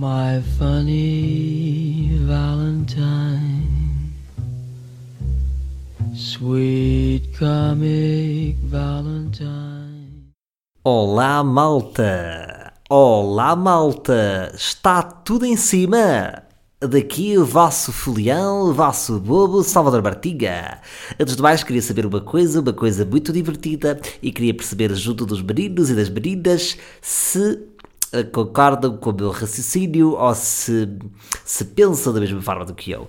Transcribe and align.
My 0.00 0.40
funny 0.56 2.12
Valentine, 2.22 4.12
sweet 6.14 7.36
comic 7.36 8.58
Valentine. 8.62 10.30
Olá, 10.84 11.42
malta! 11.42 12.72
Olá, 12.88 13.56
malta! 13.56 14.52
Está 14.54 15.02
tudo 15.02 15.44
em 15.44 15.56
cima! 15.56 16.44
Daqui 16.80 17.36
o 17.36 17.44
vosso 17.44 17.90
folião, 17.90 18.70
o 18.70 18.72
vosso 18.72 19.18
bobo 19.18 19.64
Salvador 19.64 20.00
Bartiga. 20.00 20.78
Antes 21.18 21.34
de 21.34 21.42
mais, 21.42 21.64
queria 21.64 21.82
saber 21.82 22.06
uma 22.06 22.20
coisa, 22.20 22.60
uma 22.60 22.72
coisa 22.72 23.04
muito 23.04 23.32
divertida, 23.32 24.00
e 24.22 24.30
queria 24.30 24.54
perceber 24.54 24.94
junto 24.94 25.26
dos 25.26 25.42
meninos 25.42 25.90
e 25.90 25.94
das 25.96 26.08
meninas 26.08 26.78
se 27.02 27.58
concordam 28.32 28.96
com 28.96 29.10
o 29.10 29.14
meu 29.14 29.30
raciocínio 29.30 30.12
ou 30.12 30.34
se, 30.34 30.88
se 31.44 31.64
pensam 31.64 32.12
da 32.12 32.20
mesma 32.20 32.40
forma 32.40 32.64
do 32.64 32.74
que 32.74 32.90
eu. 32.90 33.08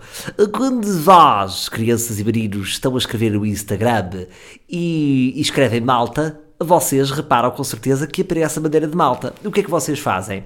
Quando 0.54 0.86
vós, 1.02 1.70
crianças 1.70 2.20
e 2.20 2.24
meninos, 2.24 2.70
estão 2.70 2.96
a 2.96 2.98
escrever 2.98 3.32
no 3.32 3.46
Instagram 3.46 4.26
e, 4.70 5.34
e 5.36 5.42
escrevem 5.42 5.82
Malta, 5.82 6.40
vocês 6.60 7.12
reparam 7.12 7.52
com 7.52 7.64
certeza 7.64 8.06
que 8.06 8.22
aparece 8.22 8.60
a 8.60 8.62
bandeira 8.62 8.88
de 8.88 8.96
Malta. 8.96 9.34
O 9.44 9.52
que 9.52 9.62
é 9.62 9.64
que 9.64 9.70
vocês 9.70 10.00
fazem? 10.00 10.44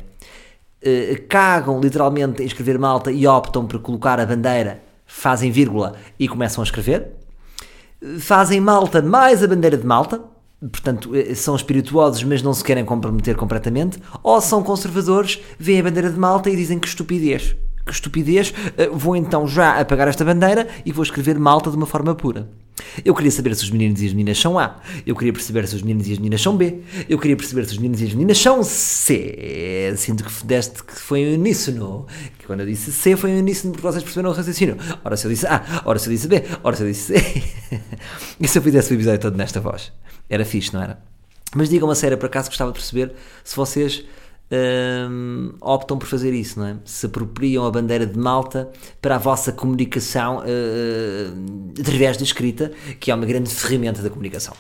Uh, 0.86 1.28
cagam 1.28 1.80
literalmente 1.80 2.44
em 2.44 2.46
escrever 2.46 2.78
Malta 2.78 3.12
e 3.12 3.26
optam 3.26 3.66
por 3.66 3.80
colocar 3.80 4.20
a 4.20 4.26
bandeira, 4.26 4.84
fazem 5.06 5.50
vírgula 5.50 5.96
e 6.20 6.28
começam 6.28 6.62
a 6.62 6.66
escrever. 6.66 7.08
Fazem 8.20 8.60
Malta 8.60 9.02
mais 9.02 9.42
a 9.42 9.48
bandeira 9.48 9.78
de 9.78 9.86
Malta, 9.86 10.22
portanto, 10.72 11.16
eh, 11.16 11.36
são 11.36 11.56
espirituosos, 11.56 12.24
mas 12.24 12.42
não 12.42 12.54
se 12.54 12.64
querem 12.64 12.86
comprometer 12.86 13.36
completamente, 13.36 14.00
ou 14.22 14.40
são 14.42 14.64
conservadores, 14.64 15.40
veem 15.58 15.80
a 15.80 15.84
bandeira 15.84 16.10
de 16.10 16.20
Malta 16.20 16.50
e 16.50 16.56
dizem 16.56 16.80
que 16.80 16.88
estupidez. 16.88 17.56
Que 17.86 17.92
estupidez, 17.92 18.54
eh, 18.78 18.90
vou 18.94 19.16
então 19.16 19.48
já 19.48 19.80
apagar 19.80 20.08
esta 20.08 20.24
bandeira 20.24 20.68
e 20.86 20.92
vou 20.92 21.04
escrever 21.04 21.38
Malta 21.38 21.70
de 21.70 21.78
uma 21.78 21.86
forma 21.86 22.16
pura. 22.16 22.50
Eu 23.04 23.14
queria 23.14 23.32
saber 23.32 23.56
se 23.56 23.64
os 23.64 23.70
meninos 23.70 24.02
e 24.02 24.08
as 24.08 24.14
meninas 24.14 24.40
são 24.40 24.58
A. 24.58 24.80
Eu 25.06 25.16
queria 25.16 25.32
perceber 25.32 25.68
se 25.68 25.76
os 25.76 25.82
meninos 25.82 26.08
e 26.08 26.14
as 26.14 26.18
meninas 26.18 26.42
são 26.42 26.58
B. 26.58 26.80
Eu 27.08 27.20
queria 27.20 27.36
perceber 27.36 27.66
se 27.66 27.74
os 27.74 27.78
meninos 27.78 28.02
e 28.02 28.06
as 28.06 28.14
meninas 28.14 28.38
são 28.38 28.64
C. 28.64 29.94
Sinto 29.98 30.24
que 30.24 30.46
deste 30.46 30.84
que 30.84 30.94
foi 30.94 31.26
um 31.26 31.34
uníssono. 31.36 32.08
Que 32.38 32.48
quando 32.48 32.62
eu 32.62 32.66
disse 32.66 32.92
C 32.92 33.16
foi 33.16 33.32
um 33.32 33.40
uníssono 33.40 33.74
porque 33.74 33.88
vocês 33.88 34.04
perceberam 34.04 34.32
o 34.32 34.34
raciocínio. 34.34 34.78
Ora 35.04 35.16
se 35.18 35.26
eu 35.26 35.32
disse 35.32 35.46
A, 35.46 35.84
ora 35.86 36.00
se 36.00 36.10
eu 36.10 36.14
disse 36.14 36.28
B, 36.28 36.44
ora 36.64 36.76
se 36.76 36.84
eu 36.84 36.88
disse 36.88 37.14
C. 37.14 37.44
e 38.40 38.48
se 38.48 38.58
eu 38.58 38.62
fizesse 38.62 38.92
o 38.92 38.96
episódio 38.96 39.20
todo 39.20 39.38
nesta 39.38 39.60
voz? 39.60 39.92
Era 40.30 40.46
fixe, 40.46 40.74
não 40.74 40.82
era? 40.82 41.02
Mas 41.56 41.70
digam 41.70 41.88
uma 41.88 41.96
sério, 41.96 42.18
por 42.18 42.26
acaso 42.26 42.50
gostava 42.50 42.72
de 42.72 42.78
perceber 42.78 43.14
se 43.44 43.56
vocês 43.56 44.04
hum, 45.10 45.54
optam 45.62 45.98
por 45.98 46.08
fazer 46.08 46.34
isso, 46.34 46.60
não 46.60 46.68
é? 46.68 46.76
Se 46.86 47.06
apropriam 47.06 47.66
a 47.66 47.72
bandeira 47.72 48.06
de 48.06 48.18
Malta 48.18 48.70
para 49.02 49.16
a 49.16 49.18
vossa 49.18 49.52
comunicação 49.52 50.40
uh, 50.40 51.74
através 51.80 52.18
da 52.18 52.24
escrita, 52.24 52.72
que 53.00 53.12
é 53.12 53.16
uma 53.16 53.26
grande 53.26 53.50
ferramenta 53.50 54.02
da 54.02 54.10
comunicação. 54.10 54.56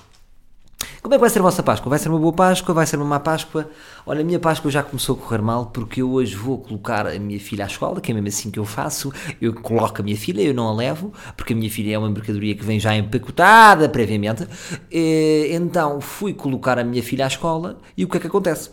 Como 1.03 1.13
é 1.13 1.17
que 1.17 1.21
vai 1.21 1.29
ser 1.29 1.39
a 1.39 1.41
vossa 1.41 1.61
Páscoa? 1.61 1.89
Vai 1.89 1.99
ser 1.99 2.07
uma 2.07 2.17
boa 2.17 2.31
Páscoa? 2.31 2.73
Vai 2.73 2.87
ser 2.87 2.95
uma 2.95 3.03
má 3.03 3.19
Páscoa? 3.19 3.69
Olha, 4.05 4.21
a 4.21 4.23
minha 4.23 4.39
Páscoa 4.39 4.71
já 4.71 4.81
começou 4.81 5.17
a 5.17 5.19
correr 5.19 5.41
mal 5.41 5.65
porque 5.65 6.01
eu 6.01 6.09
hoje 6.09 6.33
vou 6.33 6.57
colocar 6.57 7.05
a 7.05 7.19
minha 7.19 7.37
filha 7.41 7.65
à 7.65 7.67
escola, 7.67 7.99
que 7.99 8.09
é 8.09 8.13
mesmo 8.13 8.29
assim 8.29 8.49
que 8.49 8.57
eu 8.57 8.63
faço. 8.63 9.11
Eu 9.41 9.53
coloco 9.53 9.99
a 9.99 10.03
minha 10.03 10.15
filha, 10.15 10.41
eu 10.41 10.53
não 10.53 10.65
a 10.69 10.73
levo, 10.73 11.11
porque 11.35 11.51
a 11.51 11.55
minha 11.57 11.69
filha 11.69 11.95
é 11.95 11.97
uma 11.97 12.09
mercadoria 12.09 12.55
que 12.55 12.63
vem 12.63 12.79
já 12.79 12.95
empacotada 12.95 13.89
previamente. 13.89 14.47
Então 14.89 15.99
fui 15.99 16.33
colocar 16.33 16.79
a 16.79 16.85
minha 16.85 17.03
filha 17.03 17.25
à 17.25 17.27
escola 17.27 17.79
e 17.97 18.05
o 18.05 18.07
que 18.07 18.15
é 18.15 18.19
que 18.21 18.27
acontece? 18.27 18.71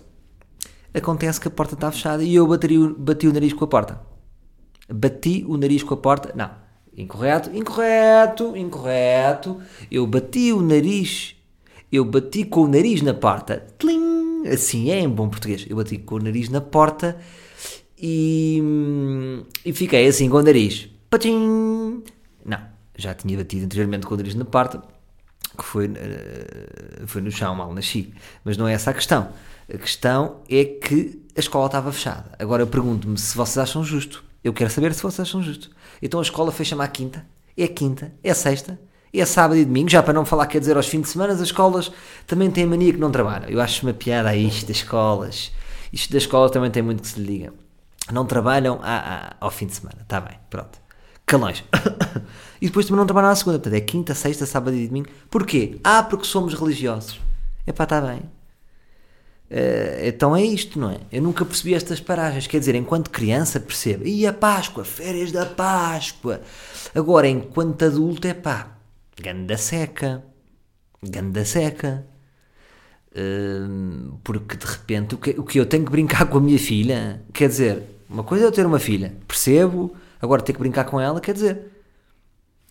Acontece 0.95 1.41
que 1.41 1.48
a 1.48 1.51
porta 1.51 1.75
está 1.75 1.91
fechada 1.91 2.23
e 2.23 2.36
eu 2.36 2.47
bati, 2.47 2.78
bati 2.97 3.27
o 3.27 3.33
nariz 3.33 3.53
com 3.53 3.64
a 3.64 3.69
porta. 3.69 4.01
Bati 4.89 5.45
o 5.48 5.56
nariz 5.56 5.83
com 5.83 5.95
a 5.95 5.97
porta. 5.97 6.33
Não. 6.36 6.48
Incorreto, 6.97 7.51
incorreto, 7.53 8.56
incorreto. 8.56 9.61
Eu 9.90 10.07
bati 10.07 10.52
o 10.52 10.63
nariz. 10.63 11.35
Eu 11.92 12.05
bati 12.05 12.45
com 12.45 12.62
o 12.62 12.68
nariz 12.68 13.02
na 13.02 13.14
porta. 13.14 13.67
Tling! 13.78 14.46
Assim 14.46 14.90
é 14.90 15.01
em 15.01 15.08
bom 15.08 15.28
português. 15.28 15.67
Eu 15.68 15.77
bati 15.77 15.98
com 15.98 16.17
o 16.17 16.18
nariz 16.18 16.48
na 16.48 16.61
porta 16.61 17.18
e, 17.98 18.62
e 19.64 19.73
fiquei 19.73 20.06
assim 20.06 20.28
com 20.30 20.36
o 20.36 20.42
nariz. 20.42 20.89
Patim! 21.11 22.02
Não, 22.45 22.61
já 22.96 23.14
tinha 23.14 23.36
batido 23.36 23.64
anteriormente 23.64 24.06
com 24.06 24.14
o 24.14 24.17
nariz 24.17 24.34
na 24.34 24.45
porta, 24.45 24.83
que 25.58 25.64
foi, 25.64 25.90
eh, 25.95 27.02
foi 27.06 27.20
no 27.20 27.30
chão, 27.30 27.55
mal 27.55 27.74
nasci. 27.74 28.14
Mas 28.45 28.57
não 28.57 28.68
é 28.68 28.72
essa 28.72 28.90
a 28.90 28.95
questão. 28.95 29.33
A 29.72 29.77
questão 29.77 30.40
é 30.48 30.64
que 30.64 31.20
a 31.36 31.40
escola 31.40 31.67
estava 31.67 31.92
fechada. 31.92 32.33
Agora 32.39 32.62
eu 32.62 32.67
pergunto-me 32.67 33.18
se 33.18 33.36
vocês 33.36 33.58
acham 33.58 33.84
justo. 33.84 34.24
Eu 34.42 34.52
quero 34.52 34.70
saber 34.70 34.95
se 34.95 35.02
vocês 35.02 35.28
acham 35.28 35.42
justo. 35.42 35.70
Então 36.01 36.20
a 36.20 36.22
escola 36.22 36.51
fecha-me 36.51 36.83
à 36.83 36.89
quinta, 36.89 37.27
é 37.57 37.67
quinta, 37.68 38.12
é 38.22 38.33
sexta, 38.33 38.80
é 39.18 39.24
sábado 39.24 39.58
e 39.58 39.64
domingo, 39.64 39.88
já 39.88 40.02
para 40.02 40.12
não 40.12 40.24
falar, 40.24 40.46
quer 40.46 40.60
dizer, 40.60 40.76
aos 40.76 40.86
fins 40.86 41.02
de 41.02 41.08
semana, 41.08 41.32
as 41.32 41.40
escolas 41.40 41.90
também 42.26 42.50
têm 42.50 42.64
mania 42.66 42.92
que 42.92 42.98
não 42.98 43.10
trabalham. 43.10 43.48
Eu 43.48 43.60
acho 43.60 43.84
uma 43.84 43.92
piada 43.92 44.28
a 44.28 44.36
isto 44.36 44.66
das 44.68 44.76
escolas. 44.76 45.50
Isto 45.92 46.12
das 46.12 46.22
escolas 46.22 46.52
também 46.52 46.70
tem 46.70 46.82
muito 46.82 47.02
que 47.02 47.08
se 47.08 47.18
lhe 47.18 47.26
diga. 47.38 47.52
Não 48.12 48.24
trabalham 48.24 48.78
à- 48.82 48.98
à- 48.98 49.36
ao 49.40 49.50
fim 49.50 49.66
de 49.66 49.74
semana. 49.74 49.98
Está 50.02 50.20
bem, 50.20 50.38
pronto. 50.48 50.78
Calões. 51.26 51.64
e 52.62 52.66
depois 52.66 52.86
também 52.86 52.98
não 52.98 53.06
trabalham 53.06 53.30
à 53.30 53.34
segunda. 53.34 53.58
Portanto, 53.58 53.74
é 53.74 53.80
quinta, 53.80 54.14
sexta, 54.14 54.46
sábado 54.46 54.76
e 54.76 54.86
domingo. 54.86 55.08
Porquê? 55.28 55.80
Ah, 55.82 56.02
porque 56.02 56.27
somos 56.27 56.54
religiosos. 56.54 57.20
Epá, 57.66 57.84
está 57.84 58.00
bem. 58.00 58.22
Eh, 59.50 60.02
então 60.08 60.36
é 60.36 60.42
isto, 60.42 60.78
não 60.78 60.90
é? 60.90 60.98
Eu 61.10 61.22
nunca 61.22 61.44
percebi 61.44 61.74
estas 61.74 62.00
paragens. 62.00 62.46
Quer 62.46 62.60
dizer, 62.60 62.74
enquanto 62.74 63.10
criança 63.10 63.58
percebo. 63.58 64.06
E 64.06 64.27
a 64.27 64.32
Páscoa, 64.32 64.84
férias 64.84 65.32
da 65.32 65.44
Páscoa. 65.46 66.40
Agora, 66.94 67.28
enquanto 67.28 67.84
adulto, 67.84 68.27
é 68.28 68.34
pá, 68.34 68.68
ganda 69.20 69.57
seca. 69.57 70.25
Ganda 71.03 71.45
seca. 71.45 72.07
Hum, 73.17 74.19
porque 74.23 74.57
de 74.57 74.67
repente 74.67 75.14
o 75.14 75.19
que, 75.19 75.31
o 75.31 75.42
que 75.42 75.58
eu 75.58 75.67
tenho 75.67 75.85
que 75.85 75.91
brincar 75.91 76.27
com 76.27 76.39
a 76.39 76.41
minha 76.41 76.58
filha, 76.58 77.20
quer 77.33 77.48
dizer, 77.48 77.83
uma 78.08 78.23
coisa 78.23 78.45
é 78.45 78.47
eu 78.47 78.53
ter 78.53 78.64
uma 78.64 78.79
filha, 78.79 79.17
percebo, 79.27 79.97
agora 80.20 80.42
ter 80.42 80.53
que 80.53 80.61
brincar 80.61 80.85
com 80.85 81.01
ela, 81.01 81.20
quer 81.20 81.35
dizer. 81.35 81.70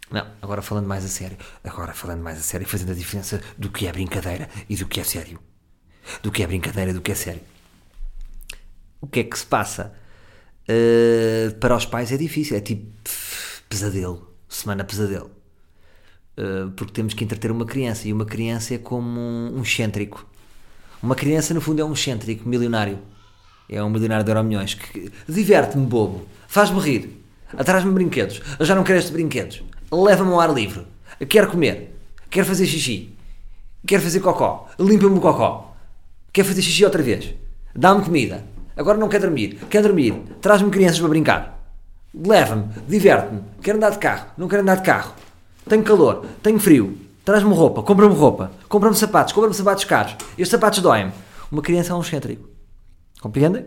Não, 0.10 0.26
agora 0.42 0.62
falando 0.62 0.88
mais 0.88 1.06
a 1.06 1.08
sério, 1.08 1.38
agora 1.64 1.94
falando 1.94 2.22
mais 2.22 2.40
a 2.40 2.42
sério, 2.42 2.66
fazendo 2.68 2.92
a 2.92 2.96
diferença 2.96 3.42
do 3.58 3.70
que 3.70 3.86
é 3.86 3.92
brincadeira 3.92 4.50
e 4.70 4.76
do 4.76 4.88
que 4.88 5.00
é 5.00 5.04
sério. 5.04 5.40
Do 6.24 6.32
que 6.32 6.42
é 6.42 6.48
brincadeira 6.48 6.92
e 6.92 6.94
do 6.94 7.02
que 7.02 7.12
é 7.12 7.16
sério. 7.16 7.42
O 9.02 9.08
que 9.08 9.20
é 9.20 9.24
que 9.24 9.38
se 9.38 9.46
passa? 9.46 9.94
Uh, 10.68 11.54
para 11.60 11.76
os 11.76 11.86
pais 11.86 12.12
é 12.12 12.18
difícil, 12.18 12.58
é 12.58 12.62
tipo 12.62 12.92
pesadelo, 13.68 14.34
semana 14.48 14.84
pesadelo. 14.84 15.39
Uh, 16.40 16.72
porque 16.72 16.94
temos 16.94 17.14
que 17.14 17.22
entreter 17.26 17.52
uma 17.52 17.66
criança 17.66 18.08
e 18.08 18.14
uma 18.14 18.26
criança 18.26 18.74
é 18.74 18.78
como 18.78 19.20
um, 19.20 19.58
um 19.58 19.62
excêntrico. 19.62 20.26
Uma 21.04 21.14
criança, 21.14 21.54
no 21.54 21.60
fundo, 21.60 21.82
é 21.82 21.84
um 21.84 21.92
excêntrico 21.92 22.48
milionário. 22.48 22.98
É 23.70 23.84
um 23.84 23.90
milionário 23.90 24.24
de 24.24 24.32
euro-milhões 24.32 24.74
que 24.74 25.12
diverte-me, 25.28 25.86
bobo, 25.86 26.26
faz-me 26.48 26.80
rir, 26.80 27.22
atrás-me 27.56 27.92
brinquedos. 27.92 28.42
Eu 28.58 28.66
já 28.66 28.74
não 28.74 28.84
quero 28.84 28.98
estes 28.98 29.14
brinquedos, 29.14 29.62
leva-me 29.92 30.32
ao 30.32 30.40
ar 30.40 30.52
livre. 30.52 30.88
Quero 31.28 31.52
comer, 31.52 31.96
quero 32.32 32.48
fazer 32.48 32.66
xixi, 32.66 33.14
quero 33.86 34.02
fazer 34.02 34.22
cocó, 34.22 34.68
limpa-me 34.80 35.18
o 35.18 35.22
cocó, 35.22 35.76
quero 36.34 36.48
fazer 36.48 36.64
xixi 36.64 36.84
outra 36.84 37.04
vez, 37.04 37.36
dá-me 37.76 38.04
comida. 38.04 38.44
Agora 38.76 38.98
não 38.98 39.10
quer 39.10 39.20
dormir, 39.20 39.60
quer 39.70 39.84
dormir, 39.84 40.14
traz-me 40.42 40.72
crianças 40.72 41.00
para 41.00 41.10
brincar. 41.10 41.74
Leva-me, 42.12 42.70
diverte-me, 42.88 43.42
quero 43.62 43.78
andar 43.78 43.92
de 43.92 44.00
carro, 44.00 44.30
não 44.36 44.48
quero 44.48 44.64
andar 44.64 44.78
de 44.78 44.84
carro. 44.84 45.14
Tenho 45.70 45.84
calor, 45.84 46.26
tenho 46.42 46.60
frio, 46.60 46.98
traz-me 47.24 47.54
roupa, 47.54 47.84
compra-me 47.84 48.16
roupa, 48.16 48.52
compra-me 48.68 48.96
sapatos, 48.96 49.34
compra-me 49.34 49.54
sapatos 49.54 49.84
caros. 49.84 50.16
Estes 50.32 50.50
sapatos 50.50 50.80
doem-me. 50.80 51.12
Uma 51.52 51.62
criança 51.62 51.94
é 51.94 51.96
um 51.96 52.02
excêntrico. 52.02 52.50
Compreendem? 53.22 53.66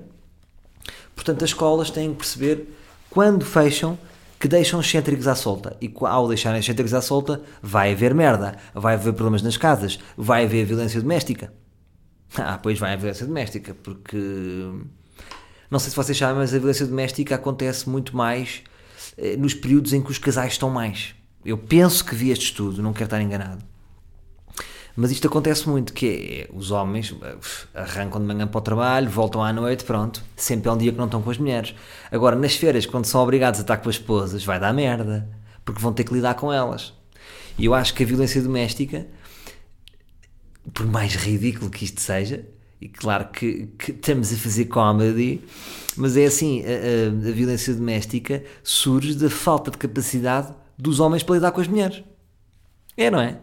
Portanto, 1.14 1.44
as 1.44 1.50
escolas 1.50 1.90
têm 1.90 2.10
que 2.10 2.16
perceber 2.16 2.74
quando 3.08 3.44
fecham 3.44 3.96
que 4.40 4.48
deixam 4.48 4.80
os 4.80 4.86
excêntricos 4.86 5.28
à 5.28 5.36
solta. 5.36 5.76
E 5.80 5.92
ao 6.00 6.26
deixarem 6.26 6.58
os 6.58 6.66
excêntricos 6.66 6.92
à 6.92 7.00
solta, 7.00 7.40
vai 7.62 7.92
haver 7.92 8.12
merda, 8.12 8.56
vai 8.74 8.94
haver 8.94 9.12
problemas 9.12 9.40
nas 9.40 9.56
casas, 9.56 10.00
vai 10.16 10.44
haver 10.44 10.66
violência 10.66 11.00
doméstica. 11.00 11.52
Ah, 12.34 12.58
pois 12.60 12.78
vai 12.78 12.92
haver 12.92 13.02
violência 13.02 13.26
doméstica, 13.26 13.74
porque 13.74 14.16
não 15.70 15.78
sei 15.78 15.90
se 15.90 15.96
vocês 15.96 16.16
sabem, 16.16 16.36
mas 16.36 16.54
a 16.54 16.58
violência 16.58 16.86
doméstica 16.86 17.34
acontece 17.34 17.86
muito 17.90 18.16
mais 18.16 18.62
eh, 19.18 19.36
nos 19.36 19.52
períodos 19.52 19.92
em 19.92 20.00
que 20.00 20.10
os 20.10 20.16
casais 20.16 20.52
estão 20.52 20.70
mais. 20.70 21.14
Eu 21.44 21.58
penso 21.58 22.04
que 22.04 22.14
vi 22.14 22.30
este 22.30 22.46
estudo, 22.46 22.82
não 22.82 22.92
quero 22.92 23.04
estar 23.04 23.20
enganado. 23.20 23.64
Mas 24.94 25.10
isto 25.10 25.26
acontece 25.26 25.68
muito, 25.68 25.92
que 25.92 26.46
é, 26.50 26.54
os 26.54 26.70
homens 26.70 27.14
eh, 27.22 27.36
arrancam 27.74 28.20
de 28.20 28.26
manhã 28.26 28.46
para 28.46 28.58
o 28.58 28.60
trabalho, 28.60 29.08
voltam 29.08 29.42
à 29.42 29.50
noite, 29.52 29.84
pronto, 29.84 30.22
sempre 30.36 30.68
é 30.68 30.72
um 30.72 30.76
dia 30.76 30.92
que 30.92 30.98
não 30.98 31.06
estão 31.06 31.22
com 31.22 31.30
as 31.30 31.38
mulheres. 31.38 31.74
Agora, 32.10 32.36
nas 32.36 32.54
férias, 32.56 32.84
quando 32.84 33.06
são 33.06 33.22
obrigados 33.22 33.58
a 33.60 33.62
estar 33.62 33.78
com 33.78 33.88
as 33.88 33.94
esposas, 33.96 34.44
vai 34.44 34.60
dar 34.60 34.72
merda, 34.74 35.26
porque 35.64 35.80
vão 35.80 35.92
ter 35.94 36.04
que 36.04 36.12
lidar 36.12 36.34
com 36.34 36.52
elas. 36.52 36.92
E 37.58 37.64
eu 37.64 37.72
acho 37.74 37.94
que 37.94 38.02
a 38.02 38.06
violência 38.06 38.42
doméstica, 38.42 39.06
por 40.72 40.86
mais 40.86 41.14
ridículo 41.14 41.70
que 41.70 41.84
isto 41.84 42.00
seja, 42.00 42.44
E 42.80 42.88
claro 42.88 43.28
que, 43.28 43.68
que 43.78 43.92
estamos 43.92 44.32
a 44.32 44.36
fazer 44.36 44.64
comedy, 44.64 45.40
mas 45.96 46.16
é 46.16 46.24
assim: 46.26 46.62
a, 46.64 47.26
a- 47.26 47.28
a 47.30 47.32
violência 47.32 47.72
doméstica 47.74 48.42
surge 48.64 49.14
da 49.14 49.30
falta 49.30 49.70
de 49.70 49.78
capacidade 49.78 50.52
dos 50.78 51.00
homens 51.00 51.22
para 51.22 51.36
lidar 51.36 51.52
com 51.52 51.60
as 51.60 51.68
mulheres. 51.68 52.02
É, 52.96 53.10
não 53.10 53.20
é? 53.20 53.38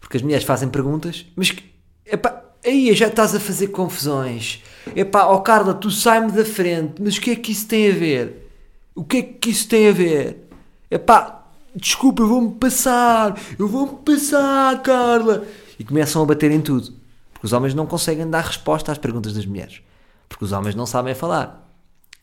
Porque 0.00 0.16
as 0.16 0.22
mulheres 0.22 0.44
fazem 0.44 0.68
perguntas, 0.68 1.26
mas 1.36 1.50
que. 1.50 1.72
Epá, 2.04 2.42
aí 2.64 2.94
já 2.94 3.06
estás 3.06 3.34
a 3.34 3.40
fazer 3.40 3.68
confusões. 3.68 4.62
Epá, 4.94 5.26
ó 5.26 5.38
Carla, 5.38 5.74
tu 5.74 5.90
sai-me 5.90 6.32
da 6.32 6.44
frente, 6.44 7.00
mas 7.00 7.16
o 7.16 7.20
que 7.20 7.30
é 7.30 7.36
que 7.36 7.52
isso 7.52 7.66
tem 7.66 7.90
a 7.90 7.94
ver? 7.94 8.50
O 8.94 9.04
que 9.04 9.16
é 9.18 9.22
que 9.22 9.50
isso 9.50 9.68
tem 9.68 9.88
a 9.88 9.92
ver? 9.92 10.48
Epá, 10.90 11.46
desculpa, 11.74 12.22
eu 12.22 12.28
vou-me 12.28 12.54
passar, 12.56 13.38
eu 13.58 13.68
vou-me 13.68 13.98
passar, 14.04 14.82
Carla. 14.82 15.46
E 15.78 15.84
começam 15.84 16.22
a 16.22 16.26
bater 16.26 16.50
em 16.50 16.60
tudo. 16.60 16.92
Porque 17.32 17.46
os 17.46 17.52
homens 17.52 17.74
não 17.74 17.86
conseguem 17.86 18.28
dar 18.28 18.42
resposta 18.42 18.92
às 18.92 18.98
perguntas 18.98 19.32
das 19.32 19.46
mulheres. 19.46 19.80
Porque 20.28 20.44
os 20.44 20.52
homens 20.52 20.74
não 20.74 20.86
sabem 20.86 21.14
falar. 21.14 21.68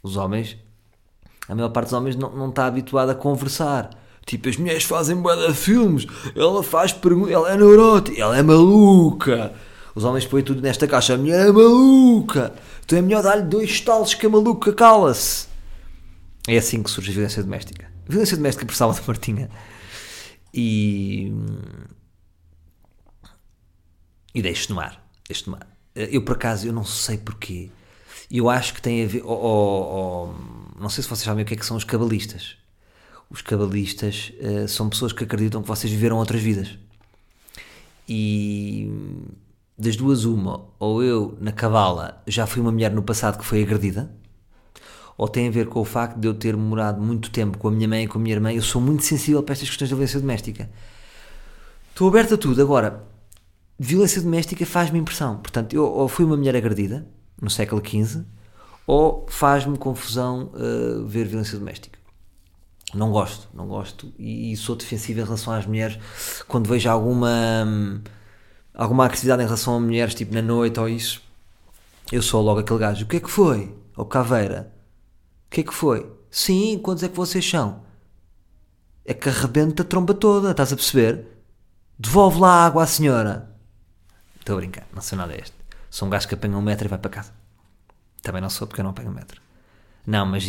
Os 0.03 0.18
homens 0.18 0.57
a 1.50 1.56
maior 1.56 1.69
parte 1.69 1.88
dos 1.88 1.94
homens 1.94 2.15
não, 2.15 2.30
não 2.30 2.50
está 2.50 2.68
habituada 2.68 3.13
a 3.13 3.15
conversar. 3.15 3.89
Tipo, 4.30 4.48
as 4.48 4.58
mulheres 4.58 4.84
fazem 4.84 5.16
bué 5.16 5.52
filmes, 5.56 6.06
ela 6.36 6.62
faz 6.62 6.94
perguntas, 6.94 7.31
ela 7.34 7.52
é 7.52 7.58
neurótica, 7.58 8.22
ela 8.22 8.38
é 8.38 8.44
maluca. 8.44 9.56
Os 9.96 10.04
homens 10.04 10.24
põem 10.28 10.44
tudo 10.44 10.62
nesta 10.62 10.88
caixa, 10.88 11.16
a 11.16 11.18
mulher 11.18 11.48
é 11.48 11.52
maluca. 11.52 12.54
Então 12.86 13.00
é 13.00 13.02
melhor 13.02 13.24
dar-lhe 13.24 13.42
dois 13.42 13.72
estalos 13.72 14.14
que 14.14 14.28
a 14.28 14.30
maluca 14.30 14.72
cala-se. 14.72 15.48
É 16.48 16.56
assim 16.58 16.84
que 16.84 16.92
surge 16.92 17.10
a 17.10 17.14
violência 17.14 17.42
doméstica. 17.42 17.92
Violência 18.08 18.38
doméstica 18.38 18.68
por 18.68 18.76
Salvador 18.76 19.04
Martinha. 19.08 19.50
E. 20.54 21.34
E 24.36 24.42
deixo 24.44 24.72
no 24.72 24.80
ar. 24.80 25.04
Deixo 25.28 25.50
no 25.50 25.56
ar. 25.56 25.68
Eu, 25.96 26.22
por 26.24 26.34
acaso, 26.36 26.68
eu 26.68 26.74
não 26.74 26.86
sei 26.86 27.18
porquê. 27.18 27.70
Eu 28.30 28.48
acho 28.48 28.76
que 28.76 28.81
tem 28.81 29.04
a 29.04 29.08
ver. 29.08 29.24
ou- 29.26 29.31
ou- 29.40 29.84
ou- 29.86 30.36
não 30.80 30.88
sei 30.88 31.02
se 31.04 31.10
vocês 31.10 31.26
sabem 31.26 31.44
o 31.44 31.48
que 31.48 31.56
é 31.56 31.58
que 31.58 31.66
são 31.66 31.76
os 31.76 31.84
cabalistas. 31.84 32.58
Os 33.30 33.42
cabalistas 33.42 34.34
eh, 34.40 34.68
são 34.68 34.90
pessoas 34.90 35.14
que 35.14 35.24
acreditam 35.24 35.62
que 35.62 35.68
vocês 35.68 35.92
viveram 35.92 36.18
outras 36.18 36.42
vidas. 36.42 36.78
E 38.08 38.92
das 39.78 39.96
duas, 39.96 40.26
uma, 40.26 40.66
ou 40.80 41.04
eu 41.04 41.38
na 41.40 41.52
cabala 41.52 42.22
já 42.28 42.48
fui 42.48 42.62
uma 42.62 42.72
mulher 42.72 42.92
no 42.92 43.04
passado 43.04 43.38
que 43.38 43.46
foi 43.46 43.62
agredida, 43.62 44.12
ou 45.16 45.28
tem 45.28 45.48
a 45.48 45.52
ver 45.52 45.68
com 45.68 45.80
o 45.80 45.86
facto 45.86 46.18
de 46.18 46.28
eu 46.28 46.34
ter 46.34 46.58
morado 46.58 47.02
muito 47.02 47.30
tempo 47.30 47.58
com 47.58 47.68
a 47.68 47.72
minha 47.72 47.88
mãe 47.88 48.06
e 48.06 48.08
com 48.08 48.18
a 48.18 48.22
minha 48.22 48.36
irmã. 48.36 48.52
Eu 48.52 48.62
sou 48.62 48.81
muito 48.81 49.04
sensível 49.04 49.44
para 49.44 49.54
estas 49.54 49.70
questões 49.70 49.90
de 49.90 49.96
violência 49.96 50.20
doméstica. 50.20 50.70
Estou 51.90 52.08
aberto 52.08 52.36
a 52.36 52.38
tudo. 52.38 52.62
Agora, 52.62 53.04
violência 53.78 54.22
doméstica 54.22 54.66
faz-me 54.66 54.98
impressão. 54.98 55.38
Portanto, 55.38 55.74
eu 55.74 55.84
ou 55.84 56.08
fui 56.08 56.24
uma 56.24 56.38
mulher 56.38 56.56
agredida 56.56 57.06
no 57.42 57.50
século 57.50 57.81
XV, 57.86 58.24
ou 58.88 59.26
faz-me 59.30 59.78
confusão 59.78 60.52
uh, 60.54 61.06
ver 61.06 61.28
violência 61.28 61.60
doméstica. 61.60 61.99
Não 62.94 63.12
gosto, 63.12 63.47
não 63.53 63.68
gosto 63.68 64.12
e, 64.18 64.56
sou 64.57 64.75
defensivo 64.75 65.19
em 65.19 65.24
relação 65.24 65.53
às 65.53 65.65
mulheres 65.65 66.00
quando 66.47 66.68
vejo 66.68 66.89
alguma 66.89 67.30
alguma 68.74 69.06
agressividade 69.06 69.44
em 69.44 69.45
relação 69.45 69.75
a 69.75 69.80
mulheres, 69.80 70.15
tipo 70.15 70.33
na 70.33 70.41
noite 70.41 70.80
ou 70.80 70.89
isso. 70.89 71.21
Eu 72.12 72.21
sou 72.21 72.41
logo 72.41 72.62
aquele 72.62 72.80
gajo. 72.80 73.06
O 73.06 73.07
que 73.07 73.18
é 73.18 73.19
que 73.19 73.30
foi? 73.30 73.75
Ou 73.95 74.06
caveira? 74.06 74.74
O 75.47 75.50
que 75.51 75.62
é 75.62 75.63
que 75.63 75.74
foi? 75.74 76.12
Sim, 76.31 76.80
quantos 76.80 77.03
é 77.03 77.09
que 77.09 77.15
vocês 77.15 77.47
são? 77.47 77.83
É 79.06 79.13
que 79.13 79.30
arrebenta 79.30 79.83
a 79.83 79.85
tromba 79.85 80.13
toda, 80.13 80.51
estás 80.51 80.71
a 80.74 80.75
perceber? 80.75 81.25
Devolve 81.97 82.39
lá 82.39 82.50
a 82.50 82.65
água 82.65 82.83
à 82.83 82.88
senhora. 82.88 83.56
Estou 84.39 84.56
a 84.56 84.59
brincar, 84.59 84.88
não 84.94 85.01
sou 85.01 85.18
nada 85.18 85.35
este. 85.35 85.56
Sou 85.89 86.07
um 86.07 86.12
gajo 86.12 86.27
que 86.27 86.33
apanha 86.33 86.57
um 86.57 86.62
metro 86.62 86.88
e 86.88 86.89
vai 86.89 86.97
para 86.97 87.12
casa. 87.12 87.33
Também 88.21 88.42
não 88.42 88.50
sou 88.50 88.68
porque 88.68 88.81
eu 88.81 88.83
não 88.83 88.92
apanho 88.92 89.09
um 89.09 89.13
metro. 89.13 89.42
Não, 90.06 90.25
mas 90.25 90.44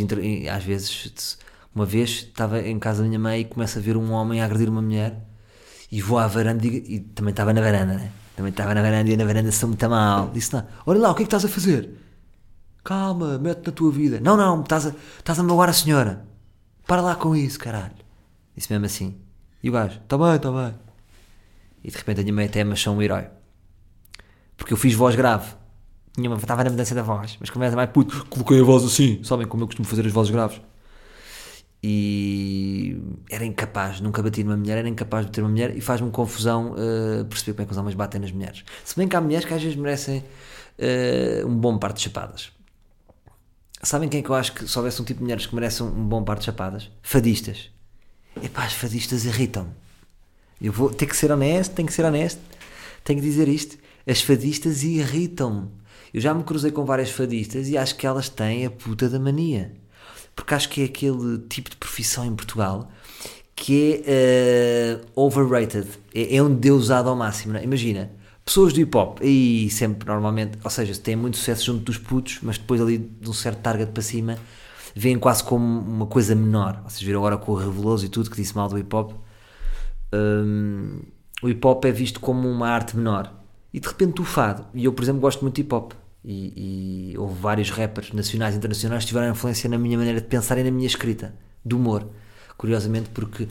às 0.54 0.64
vezes, 0.64 1.38
uma 1.75 1.87
vez 1.87 2.11
estava 2.11 2.61
em 2.61 2.78
casa 2.78 3.02
da 3.02 3.08
minha 3.08 3.19
mãe 3.19 3.40
e 3.40 3.44
começo 3.44 3.78
a 3.78 3.82
ver 3.82 3.96
um 3.96 4.12
homem 4.12 4.40
a 4.40 4.44
agredir 4.44 4.69
uma 4.69 4.82
mulher 4.82 5.25
e 5.90 6.00
vou 6.00 6.19
à 6.19 6.26
varanda 6.26 6.67
e, 6.67 6.96
e 6.96 7.00
também 7.00 7.31
estava 7.31 7.52
na 7.52 7.61
varanda, 7.61 7.94
né? 7.94 8.12
Também 8.37 8.50
estava 8.50 8.75
na 8.75 8.82
varanda 8.82 9.11
e 9.11 9.17
na 9.17 9.25
varanda 9.25 9.52
sou 9.52 9.69
muito 9.69 9.88
mal. 9.88 10.31
Disse, 10.31 10.52
não, 10.52 10.67
olha 10.87 11.00
lá, 11.00 11.11
o 11.11 11.14
que 11.14 11.22
é 11.22 11.25
que 11.25 11.28
estás 11.28 11.44
a 11.44 11.49
fazer? 11.49 11.90
Calma, 12.82 13.38
mete 13.38 13.67
na 13.67 13.72
tua 13.72 13.93
vida. 13.93 14.20
Não, 14.20 14.37
não, 14.37 14.62
estás 14.62 14.87
a, 14.87 14.94
estás 15.19 15.38
a 15.38 15.43
magoar 15.43 15.69
a 15.69 15.72
senhora. 15.72 16.26
Para 16.87 17.02
lá 17.02 17.14
com 17.14 17.37
isso, 17.37 17.58
caralho. 17.58 17.94
Disse 18.56 18.72
mesmo 18.72 18.87
assim. 18.87 19.17
E 19.62 19.69
o 19.69 19.72
gajo, 19.72 20.00
está 20.02 20.17
bem, 20.17 20.37
está 20.37 20.50
bem. 20.50 20.75
E 21.84 21.90
de 21.90 21.96
repente 21.96 22.20
a 22.20 22.22
minha 22.22 22.34
mãe 22.34 22.46
até 22.46 22.64
me 22.64 22.72
achou 22.72 22.94
um 22.94 23.02
herói. 23.02 23.26
Porque 24.56 24.72
eu 24.72 24.76
fiz 24.76 24.94
voz 24.94 25.14
grave. 25.14 25.52
Tinha 26.14 26.28
uma, 26.28 26.37
estava 26.37 26.64
na 26.64 26.70
mudança 26.70 26.94
da 26.94 27.02
voz. 27.02 27.37
Mas 27.40 27.50
começa 27.50 27.76
mais 27.76 27.90
puto. 27.90 28.26
Coloquei 28.26 28.61
a 28.61 28.64
voz 28.64 28.84
assim. 28.84 29.22
Sabem 29.22 29.46
como 29.46 29.62
eu 29.62 29.67
costumo 29.67 29.87
fazer 29.87 30.06
as 30.06 30.12
vozes 30.12 30.32
graves. 30.32 30.61
E 31.82 33.00
era 33.31 33.44
incapaz, 33.44 34.00
nunca 34.00 34.23
bati 34.23 34.44
numa 34.44 34.56
mulher, 34.56 34.79
era 34.79 34.88
incapaz 34.88 35.25
de 35.25 35.31
bater 35.31 35.41
uma 35.43 35.50
mulher 35.50 35.77
e 35.77 35.81
faz-me 35.81 36.11
confusão 36.11 36.73
uh, 36.73 37.25
perceber 37.25 37.53
como 37.55 37.62
é 37.62 37.67
que 37.67 37.73
os 37.73 37.79
homens 37.79 37.94
batem 37.94 38.21
nas 38.21 38.32
mulheres. 38.32 38.65
Se 38.85 38.97
bem 38.97 39.09
que 39.09 39.17
há 39.17 39.21
mulheres 39.21 39.47
que 39.47 39.55
às 39.55 39.62
vezes 39.62 39.77
merecem 39.77 40.19
uh, 40.19 41.47
um 41.47 41.56
bom 41.56 41.79
par 41.79 41.93
de 41.93 42.03
chapadas. 42.03 42.53
Sabem 43.82 44.11
quem 44.11 44.21
é 44.21 44.23
que 44.23 44.29
eu 44.29 44.35
acho 44.35 44.53
que 44.53 44.69
se 44.69 44.79
houvesse 44.79 45.00
um 45.00 45.05
tipo 45.06 45.19
de 45.19 45.23
mulheres 45.23 45.47
que 45.47 45.55
merecem 45.55 45.87
um 45.87 46.06
bom 46.06 46.23
par 46.23 46.38
de 46.38 46.44
chapadas? 46.44 46.91
Fadistas. 47.03 47.71
Epá, 48.43 48.65
as 48.65 48.75
fadistas 48.75 49.25
irritam-me. 49.25 49.71
Eu 50.61 50.73
vou 50.73 50.91
ter 50.91 51.06
que 51.06 51.17
ser 51.17 51.32
honesto, 51.32 51.75
tenho 51.75 51.88
que 51.88 51.94
ser 51.94 52.05
honesto, 52.05 52.41
tenho 53.03 53.19
que 53.19 53.25
dizer 53.25 53.49
isto. 53.49 53.79
As 54.06 54.21
fadistas 54.21 54.82
irritam-me. 54.82 55.69
Eu 56.12 56.21
já 56.21 56.35
me 56.35 56.44
cruzei 56.44 56.71
com 56.71 56.85
várias 56.85 57.11
fadistas 57.11 57.69
e 57.69 57.79
acho 57.79 57.97
que 57.97 58.06
elas 58.06 58.29
têm 58.29 58.67
a 58.67 58.71
puta 58.71 59.09
da 59.09 59.19
mania. 59.19 59.73
Porque 60.40 60.54
acho 60.54 60.70
que 60.70 60.81
é 60.81 60.84
aquele 60.87 61.37
tipo 61.50 61.69
de 61.69 61.76
profissão 61.76 62.25
em 62.25 62.34
Portugal 62.34 62.90
que 63.54 64.02
é 64.06 64.98
uh, 65.14 65.22
overrated. 65.22 65.87
É, 66.14 66.37
é 66.37 66.42
um 66.42 66.54
deusado 66.54 67.10
ao 67.10 67.14
máximo. 67.14 67.52
Não? 67.52 67.60
é? 67.60 67.64
Imagina, 67.64 68.10
pessoas 68.42 68.72
do 68.72 68.81
hip 68.81 68.96
hop, 68.96 69.19
e 69.20 69.69
sempre 69.69 70.08
normalmente, 70.08 70.58
ou 70.64 70.70
seja, 70.70 70.98
têm 70.98 71.14
muito 71.14 71.37
sucesso 71.37 71.66
junto 71.66 71.84
dos 71.84 71.98
putos, 71.98 72.38
mas 72.40 72.56
depois 72.56 72.81
ali 72.81 72.96
de 72.96 73.28
um 73.28 73.34
certo 73.34 73.60
target 73.60 73.92
para 73.92 74.02
cima, 74.02 74.38
veem 74.94 75.19
quase 75.19 75.44
como 75.44 75.62
uma 75.62 76.06
coisa 76.06 76.34
menor. 76.34 76.81
Vocês 76.84 77.02
viram 77.02 77.20
agora 77.20 77.36
com 77.36 77.52
o 77.52 77.54
Reveloso 77.54 78.06
e 78.06 78.08
tudo 78.08 78.31
que 78.31 78.36
disse 78.36 78.56
mal 78.56 78.66
do 78.66 78.78
hip 78.78 78.96
hop. 78.96 79.12
Um, 80.10 81.00
o 81.43 81.50
hip 81.50 81.66
hop 81.66 81.84
é 81.84 81.93
visto 81.93 82.19
como 82.19 82.48
uma 82.48 82.70
arte 82.70 82.96
menor. 82.96 83.31
E 83.75 83.78
de 83.78 83.86
repente 83.86 84.22
o 84.22 84.25
fado, 84.25 84.64
e 84.72 84.86
eu 84.86 84.93
por 84.94 85.02
exemplo 85.02 85.20
gosto 85.20 85.43
muito 85.43 85.56
de 85.56 85.60
hip 85.60 85.75
hop, 85.75 85.93
e, 86.25 87.12
e 87.12 87.19
houve 87.19 87.34
vários 87.40 87.70
rappers 87.70 88.12
nacionais 88.12 88.55
e 88.55 88.58
internacionais 88.58 89.05
que 89.05 89.08
tiveram 89.08 89.31
influência 89.31 89.69
na 89.69 89.79
minha 89.79 89.96
maneira 89.96 90.20
de 90.20 90.27
pensar 90.27 90.58
e 90.58 90.65
na 90.65 90.70
minha 90.70 90.86
escrita, 90.86 91.34
de 91.65 91.74
humor. 91.74 92.06
Curiosamente, 92.56 93.08
porque 93.10 93.48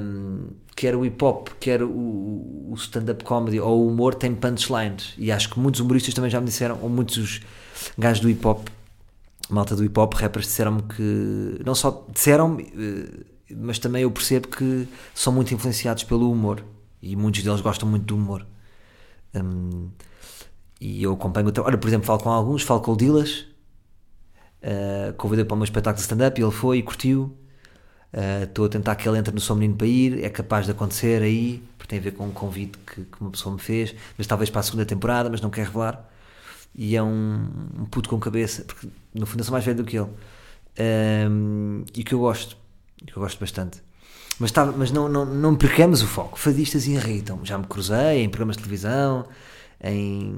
um, 0.00 0.48
quer 0.74 0.96
o 0.96 1.04
hip 1.04 1.22
hop, 1.22 1.48
quer 1.60 1.82
o, 1.82 1.90
o 1.90 2.74
stand-up 2.76 3.22
comedy 3.24 3.60
ou 3.60 3.84
o 3.84 3.88
humor 3.88 4.14
tem 4.14 4.34
punchlines. 4.34 5.14
E 5.18 5.30
acho 5.30 5.50
que 5.50 5.58
muitos 5.58 5.80
humoristas 5.80 6.14
também 6.14 6.30
já 6.30 6.40
me 6.40 6.46
disseram, 6.46 6.78
ou 6.80 6.88
muitos 6.88 7.40
gajos 7.98 8.20
do 8.20 8.30
hip 8.30 8.46
hop, 8.46 8.66
malta 9.48 9.76
do 9.76 9.84
hip 9.84 9.98
hop, 9.98 10.14
rappers, 10.14 10.46
disseram-me 10.46 10.82
que. 10.82 11.62
Não 11.64 11.74
só 11.74 12.06
disseram-me, 12.12 12.72
mas 13.50 13.78
também 13.78 14.02
eu 14.02 14.10
percebo 14.10 14.48
que 14.48 14.88
são 15.14 15.32
muito 15.32 15.52
influenciados 15.54 16.04
pelo 16.04 16.30
humor. 16.30 16.64
E 17.02 17.14
muitos 17.14 17.42
deles 17.42 17.60
gostam 17.60 17.86
muito 17.88 18.06
do 18.06 18.16
humor. 18.16 18.46
Um, 19.34 19.90
e 20.80 21.02
eu 21.02 21.12
acompanho 21.12 21.48
o 21.48 21.52
trabalho. 21.52 21.74
Olha, 21.74 21.80
por 21.80 21.88
exemplo, 21.88 22.06
falo 22.06 22.20
com 22.20 22.30
alguns, 22.30 22.62
falo 22.62 22.80
com 22.80 22.92
o 22.92 22.96
Dilas, 22.96 23.46
uh, 24.62 25.12
convidei 25.16 25.44
para 25.44 25.54
o 25.54 25.56
meu 25.56 25.64
espetáculo 25.64 25.96
de 25.96 26.02
stand-up 26.02 26.40
e 26.40 26.44
ele 26.44 26.52
foi 26.52 26.78
e 26.78 26.82
curtiu. 26.82 27.36
Estou 28.42 28.64
uh, 28.64 28.68
a 28.68 28.70
tentar 28.70 28.94
que 28.94 29.08
ele 29.08 29.18
entre 29.18 29.34
no 29.34 29.40
Sou 29.40 29.56
Menino 29.56 29.76
para 29.76 29.88
ir, 29.88 30.22
é 30.22 30.28
capaz 30.28 30.66
de 30.66 30.72
acontecer 30.72 31.20
aí, 31.20 31.62
porque 31.76 31.90
tem 31.90 31.98
a 31.98 32.02
ver 32.02 32.12
com 32.12 32.26
um 32.26 32.30
convite 32.30 32.78
que, 32.78 33.02
que 33.02 33.20
uma 33.20 33.30
pessoa 33.30 33.52
me 33.52 33.60
fez, 33.60 33.94
mas 34.16 34.26
talvez 34.26 34.50
para 34.50 34.60
a 34.60 34.62
segunda 34.62 34.86
temporada, 34.86 35.28
mas 35.28 35.40
não 35.40 35.50
quer 35.50 35.66
revelar. 35.66 36.08
E 36.74 36.96
é 36.96 37.02
um, 37.02 37.48
um 37.78 37.84
puto 37.86 38.08
com 38.08 38.18
cabeça, 38.18 38.64
porque 38.64 38.88
no 39.14 39.26
fundo 39.26 39.40
eu 39.40 39.44
sou 39.44 39.52
mais 39.52 39.64
velho 39.64 39.78
do 39.78 39.84
que 39.84 39.96
ele. 39.96 40.08
Um, 40.78 41.84
e 41.94 42.02
que 42.02 42.12
eu 42.14 42.18
gosto, 42.18 42.56
que 43.06 43.16
eu 43.16 43.22
gosto 43.22 43.38
bastante. 43.38 43.82
Mas, 44.38 44.50
tá, 44.50 44.66
mas 44.66 44.90
não, 44.90 45.08
não, 45.08 45.24
não 45.24 45.54
percamos 45.54 46.02
o 46.02 46.06
foco. 46.06 46.38
Fadistas 46.38 46.86
irritam. 46.86 47.44
Já 47.44 47.56
me 47.56 47.66
cruzei 47.66 48.22
em 48.22 48.28
programas 48.28 48.56
de 48.56 48.62
televisão, 48.62 49.26
em 49.84 50.34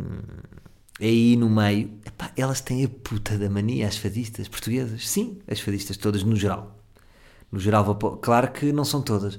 aí 1.01 1.37
no 1.37 1.49
meio. 1.49 1.91
Epá, 2.05 2.31
elas 2.37 2.61
têm 2.61 2.85
a 2.85 2.89
puta 2.89 3.39
da 3.39 3.49
mania, 3.49 3.87
as 3.87 3.97
fadistas 3.97 4.49
portuguesas. 4.49 5.09
Sim, 5.09 5.39
as 5.49 5.61
fadistas 5.61 5.97
todas 5.97 6.23
no 6.23 6.37
geral. 6.37 6.77
No 7.51 7.61
geral, 7.61 7.95
claro 8.21 8.51
que 8.51 8.73
não 8.73 8.85
são 8.85 9.01
todas. 9.01 9.39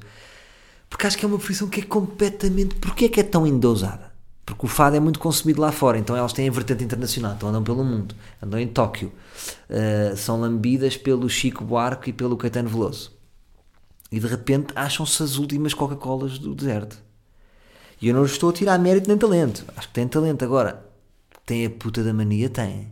Porque 0.89 1.05
acho 1.05 1.17
que 1.17 1.25
é 1.25 1.27
uma 1.27 1.37
profissão 1.37 1.67
que 1.67 1.81
é 1.81 1.83
completamente. 1.83 2.75
Porquê 2.75 3.05
é 3.05 3.09
que 3.09 3.19
é 3.19 3.23
tão 3.23 3.45
endosada? 3.45 4.07
Porque 4.45 4.65
o 4.65 4.69
fado 4.69 4.95
é 4.95 4.99
muito 4.99 5.19
consumido 5.19 5.59
lá 5.59 5.73
fora, 5.73 5.99
então 5.99 6.15
elas 6.15 6.31
têm 6.31 6.47
a 6.47 6.51
vertente 6.51 6.81
internacional, 6.81 7.33
então 7.35 7.49
andam 7.49 7.61
pelo 7.61 7.83
mundo, 7.83 8.15
andam 8.41 8.57
em 8.57 8.65
Tóquio, 8.65 9.11
uh, 9.69 10.15
são 10.15 10.39
lambidas 10.39 10.95
pelo 10.95 11.29
Chico 11.29 11.65
Buarque 11.65 12.11
e 12.11 12.13
pelo 12.13 12.37
Caetano 12.37 12.69
Veloso. 12.69 13.11
E 14.09 14.21
de 14.21 14.25
repente 14.25 14.71
acham-se 14.73 15.21
as 15.21 15.35
últimas 15.35 15.73
Coca-Colas 15.73 16.39
do 16.39 16.55
deserto. 16.55 16.97
E 18.01 18.07
eu 18.09 18.13
não 18.15 18.25
estou 18.25 18.49
a 18.49 18.53
tirar 18.53 18.77
mérito 18.77 19.07
nem 19.09 19.17
talento, 19.17 19.65
acho 19.75 19.87
que 19.87 19.93
têm 19.93 20.07
talento. 20.07 20.43
Agora, 20.43 20.85
têm 21.45 21.65
a 21.65 21.69
puta 21.69 22.03
da 22.03 22.13
mania, 22.13 22.49
têm. 22.49 22.89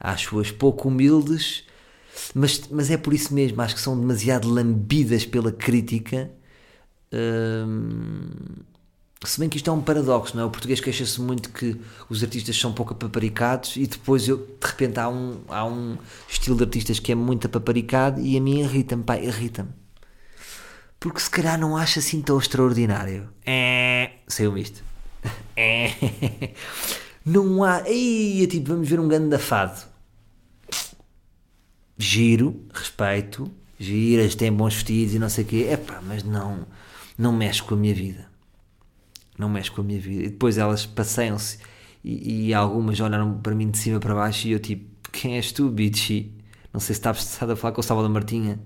Acho-as 0.00 0.50
pouco 0.50 0.88
humildes, 0.88 1.64
mas, 2.34 2.62
mas 2.70 2.90
é 2.90 2.96
por 2.96 3.12
isso 3.14 3.32
mesmo, 3.34 3.60
acho 3.62 3.74
que 3.74 3.80
são 3.80 3.98
demasiado 3.98 4.48
lambidas 4.48 5.26
pela 5.26 5.52
crítica. 5.52 6.30
Hum, 7.12 8.30
se 9.24 9.38
bem 9.38 9.48
que 9.48 9.58
isto 9.58 9.68
é 9.68 9.72
um 9.72 9.82
paradoxo, 9.82 10.34
não 10.34 10.44
é? 10.44 10.46
O 10.46 10.50
português 10.50 10.80
queixa-se 10.80 11.20
muito 11.20 11.50
que 11.50 11.78
os 12.08 12.22
artistas 12.22 12.58
são 12.58 12.72
pouco 12.72 12.94
apaparicados 12.94 13.76
e 13.76 13.86
depois 13.86 14.26
eu, 14.26 14.38
de 14.38 14.66
repente 14.66 14.98
há 14.98 15.08
um, 15.08 15.40
há 15.48 15.64
um 15.66 15.98
estilo 16.28 16.56
de 16.56 16.64
artistas 16.64 16.98
que 16.98 17.12
é 17.12 17.14
muito 17.14 17.46
apaparicado 17.46 18.20
e 18.20 18.36
a 18.36 18.40
mim 18.40 18.60
irrita-me, 18.60 19.02
pá, 19.04 19.18
irrita-me. 19.18 19.79
Porque 21.00 21.18
se 21.18 21.30
calhar 21.30 21.58
não 21.58 21.76
acha 21.76 21.98
assim 21.98 22.20
tão 22.20 22.38
extraordinário. 22.38 23.28
É, 23.44 24.12
saiu-me 24.28 24.60
isto. 24.60 24.84
É, 25.56 25.90
não 27.24 27.64
há. 27.64 27.82
Ei, 27.88 28.44
é 28.44 28.46
tipo, 28.46 28.68
vamos 28.68 28.88
ver 28.88 29.00
um 29.00 29.08
grande 29.08 29.34
afado. 29.34 29.88
Giro, 31.98 32.64
respeito, 32.72 33.50
giras, 33.78 34.34
têm 34.34 34.52
bons 34.52 34.74
vestidos 34.74 35.14
e 35.14 35.18
não 35.18 35.28
sei 35.28 35.44
o 35.44 35.46
quê. 35.46 35.66
É 35.70 35.76
pá, 35.76 36.00
mas 36.06 36.22
não, 36.22 36.66
não 37.18 37.32
mexe 37.32 37.62
com 37.62 37.74
a 37.74 37.76
minha 37.78 37.94
vida 37.94 38.30
não 39.40 39.48
mexe 39.48 39.70
com 39.70 39.80
a 39.80 39.84
minha 39.84 39.98
vida. 39.98 40.24
E 40.24 40.28
depois 40.28 40.58
elas 40.58 40.86
passeiam-se 40.86 41.58
e, 42.04 42.48
e, 42.48 42.54
algumas 42.54 43.00
olharam 43.00 43.38
para 43.38 43.54
mim 43.54 43.70
de 43.70 43.78
cima 43.78 43.98
para 43.98 44.14
baixo 44.14 44.46
e 44.46 44.52
eu 44.52 44.60
tipo, 44.60 44.84
quem 45.10 45.36
és 45.36 45.50
tu, 45.50 45.68
bitchy? 45.70 46.32
Não 46.72 46.80
sei 46.80 46.94
se 46.94 47.00
estás 47.00 47.42
a 47.42 47.56
falar 47.56 47.72
com 47.72 47.80
o 47.80 47.84
Salvador 47.84 48.10
Martinha. 48.10 48.60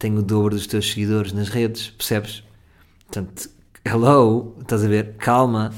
Tenho 0.00 0.20
o 0.20 0.22
dobro 0.22 0.56
dos 0.56 0.66
teus 0.66 0.90
seguidores 0.90 1.30
nas 1.30 1.50
redes, 1.50 1.90
percebes? 1.90 2.42
Portanto, 3.06 3.50
hello, 3.84 4.56
estás 4.58 4.82
a 4.82 4.88
ver? 4.88 5.14
Calma. 5.18 5.74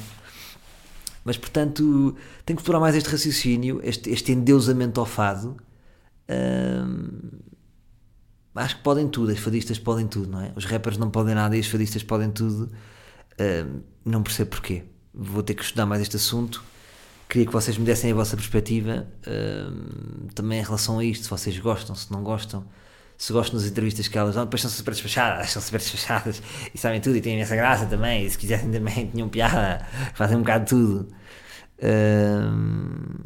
Mas 1.25 1.37
portanto, 1.37 2.17
tenho 2.47 2.57
que 2.57 2.63
explorar 2.63 2.79
mais 2.79 2.95
este 2.95 3.11
raciocínio, 3.11 3.81
este, 3.83 4.11
este 4.11 4.31
endeusamento 4.31 5.01
ao 5.01 5.07
fado. 5.07 5.57
Acho 8.55 8.77
que 8.77 8.83
podem 8.83 9.09
tudo, 9.09 9.33
as 9.33 9.41
fadistas 9.41 9.77
podem 9.81 10.07
tudo, 10.07 10.31
não 10.31 10.41
é? 10.41 10.53
Os 10.55 10.67
rappers 10.67 10.97
não 10.97 11.11
podem 11.11 11.35
nada 11.35 11.57
e 11.57 11.61
as 11.61 11.67
fadistas 11.67 12.05
podem 12.05 12.31
tudo. 12.31 12.71
Não 14.05 14.23
percebo 14.23 14.51
porquê. 14.51 14.85
Vou 15.13 15.43
ter 15.43 15.55
que 15.55 15.65
estudar 15.65 15.85
mais 15.85 16.01
este 16.01 16.15
assunto. 16.15 16.63
Queria 17.29 17.47
que 17.47 17.53
vocês 17.53 17.77
me 17.77 17.85
dessem 17.85 18.13
a 18.13 18.15
vossa 18.15 18.37
perspectiva 18.37 19.05
também 20.33 20.61
em 20.61 20.63
relação 20.63 21.01
a 21.01 21.05
isto. 21.05 21.25
Se 21.25 21.31
vocês 21.31 21.59
gostam, 21.59 21.97
se 21.97 22.13
não 22.13 22.23
gostam. 22.23 22.65
Se 23.23 23.33
gostam 23.33 23.57
das 23.57 23.69
entrevistas 23.69 24.09
que 24.09 24.19
elas 24.19 24.35
dão, 24.35 24.43
depois 24.43 24.63
são 24.63 24.69
super 24.69 24.91
desfachadas, 24.91 25.51
são 25.53 25.63
super 25.63 25.79
desfachadas 25.79 26.43
e 26.75 26.77
sabem 26.77 27.01
tudo 27.01 27.15
e 27.15 27.21
têm 27.21 27.41
essa 27.41 27.55
graça 27.55 27.87
também. 27.87 28.27
E 28.27 28.29
se 28.29 28.37
quisessem 28.37 28.69
também, 28.69 29.07
tinham 29.15 29.29
piada, 29.29 29.87
fazem 30.13 30.37
um 30.37 30.41
bocado 30.41 30.65
de 30.65 30.71
tudo. 30.71 31.09
Hum, 31.81 33.21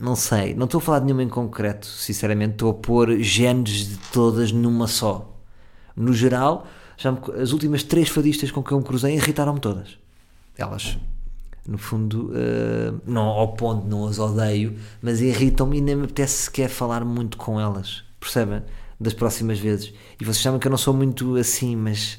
não 0.00 0.16
sei, 0.16 0.54
não 0.54 0.64
estou 0.64 0.78
a 0.78 0.80
falar 0.80 1.00
de 1.00 1.04
nenhuma 1.04 1.22
em 1.22 1.28
concreto, 1.28 1.86
sinceramente. 1.86 2.52
Estou 2.52 2.70
a 2.70 2.74
pôr 2.74 3.18
genes 3.18 3.86
de 3.86 3.98
todas 4.10 4.50
numa 4.50 4.86
só. 4.86 5.38
No 5.94 6.14
geral, 6.14 6.66
me, 7.04 7.42
as 7.42 7.52
últimas 7.52 7.82
três 7.82 8.08
fadistas 8.08 8.50
com 8.50 8.62
quem 8.62 8.74
eu 8.74 8.80
me 8.80 8.86
cruzei 8.86 9.14
irritaram-me 9.14 9.60
todas. 9.60 9.98
Elas, 10.56 10.96
no 11.68 11.76
fundo, 11.76 12.30
uh, 12.30 12.98
não 13.04 13.24
ao 13.24 13.48
ponto, 13.48 13.86
não 13.86 14.06
as 14.06 14.18
odeio, 14.18 14.78
mas 15.02 15.20
irritam-me 15.20 15.76
e 15.76 15.80
nem 15.82 15.96
me 15.96 16.04
apetece 16.04 16.44
sequer 16.44 16.70
falar 16.70 17.04
muito 17.04 17.36
com 17.36 17.60
elas, 17.60 18.04
percebem? 18.18 18.62
Das 19.04 19.12
próximas 19.12 19.58
vezes. 19.58 19.92
E 20.18 20.24
vocês 20.24 20.42
sabem 20.42 20.58
que 20.58 20.66
eu 20.66 20.70
não 20.70 20.78
sou 20.78 20.94
muito 20.94 21.36
assim, 21.36 21.76
mas. 21.76 22.18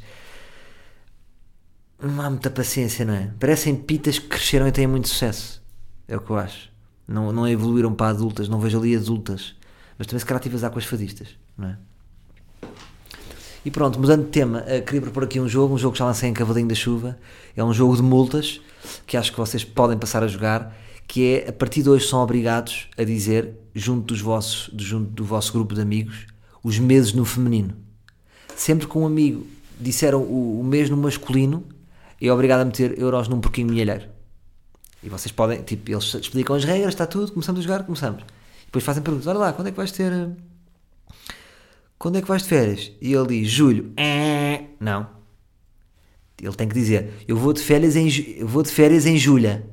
Não 2.00 2.22
há 2.22 2.30
muita 2.30 2.52
paciência, 2.52 3.04
não 3.04 3.16
é? 3.16 3.32
Parecem 3.40 3.76
pitas 3.76 4.20
que 4.20 4.28
cresceram 4.28 4.68
e 4.68 4.72
têm 4.72 4.86
muito 4.86 5.08
sucesso. 5.08 5.64
É 6.08 6.16
o 6.16 6.22
que 6.22 6.30
eu 6.30 6.38
acho. 6.38 6.70
Não, 7.08 7.32
não 7.32 7.48
evoluíram 7.48 7.92
para 7.92 8.10
adultas, 8.10 8.48
não 8.48 8.60
vejo 8.60 8.78
ali 8.78 8.96
adultas. 8.96 9.56
Mas 9.98 10.06
também 10.06 10.20
se 10.20 10.26
calhar 10.28 10.40
tive 10.40 10.60
com 10.70 10.78
as 10.78 10.86
fadistas, 10.86 11.30
não 11.58 11.70
é? 11.70 11.78
E 13.66 13.72
pronto, 13.72 14.00
mudando 14.00 14.26
de 14.26 14.30
tema, 14.30 14.60
uh, 14.60 14.86
queria 14.86 15.02
propor 15.02 15.24
aqui 15.24 15.40
um 15.40 15.50
jogo, 15.50 15.74
um 15.74 15.78
jogo 15.80 15.94
que 15.94 16.00
já 16.00 16.06
lancei 16.06 16.30
em 16.30 16.34
Cavalinho 16.34 16.68
da 16.68 16.76
Chuva. 16.76 17.18
É 17.56 17.64
um 17.64 17.74
jogo 17.74 17.96
de 17.96 18.04
multas 18.04 18.62
que 19.08 19.18
acho 19.18 19.32
que 19.32 19.38
vocês 19.40 19.64
podem 19.64 19.98
passar 19.98 20.22
a 20.22 20.28
jogar. 20.28 20.76
Que 21.08 21.38
é 21.38 21.50
a 21.50 21.54
partir 21.54 21.82
de 21.82 21.90
hoje 21.90 22.08
são 22.08 22.20
obrigados 22.20 22.88
a 22.96 23.04
dizer, 23.04 23.56
junto, 23.74 24.14
dos 24.14 24.22
vossos, 24.22 24.70
junto 24.78 25.10
do 25.12 25.24
vosso 25.24 25.52
grupo 25.52 25.74
de 25.74 25.82
amigos, 25.82 26.28
os 26.66 26.80
meses 26.80 27.14
no 27.14 27.24
feminino. 27.24 27.76
Sempre 28.56 28.88
que 28.88 28.98
um 28.98 29.06
amigo 29.06 29.46
disser 29.80 30.16
o, 30.16 30.60
o 30.60 30.64
mês 30.64 30.90
no 30.90 30.98
masculino, 30.98 31.64
é 32.20 32.32
obrigado 32.32 32.62
a 32.62 32.66
meter 32.66 32.98
euros 33.00 33.28
num 33.28 33.40
porquinho 33.40 33.68
milheiro. 33.68 34.10
E 35.04 35.08
vocês 35.08 35.32
podem, 35.32 35.62
tipo, 35.62 35.92
eles 35.92 36.12
explicam 36.16 36.56
as 36.56 36.64
regras, 36.64 36.96
está 36.96 37.06
tudo, 37.06 37.32
começamos 37.32 37.60
a 37.60 37.62
jogar, 37.62 37.84
começamos. 37.84 38.24
E 38.64 38.66
depois 38.66 38.84
fazem 38.84 39.04
perguntas: 39.04 39.28
olha 39.28 39.38
lá, 39.38 39.54
quando 39.54 39.68
é 39.68 39.72
que 39.72 39.78
vais 39.78 39.92
ter 39.92 40.12
eh, 40.12 40.30
quando 42.00 42.18
é 42.18 42.22
que 42.22 42.28
vais 42.28 42.42
de 42.42 42.50
férias? 42.50 42.92
E 43.00 43.14
ele 43.14 43.28
diz, 43.28 43.48
julho. 43.48 43.94
É, 43.96 44.64
não. 44.80 45.08
Ele 46.42 46.56
tem 46.56 46.68
que 46.68 46.74
dizer, 46.74 47.14
eu 47.28 47.38
vou 47.38 47.54
de 47.54 47.62
férias 47.62 47.96
em, 47.96 48.10
eu 48.38 48.48
vou 48.48 48.64
de 48.64 48.72
férias 48.72 49.06
em 49.06 49.18
julho. 49.20 49.64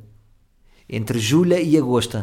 Entre 0.86 1.18
julho 1.18 1.56
e 1.56 1.74
agosto. 1.78 2.22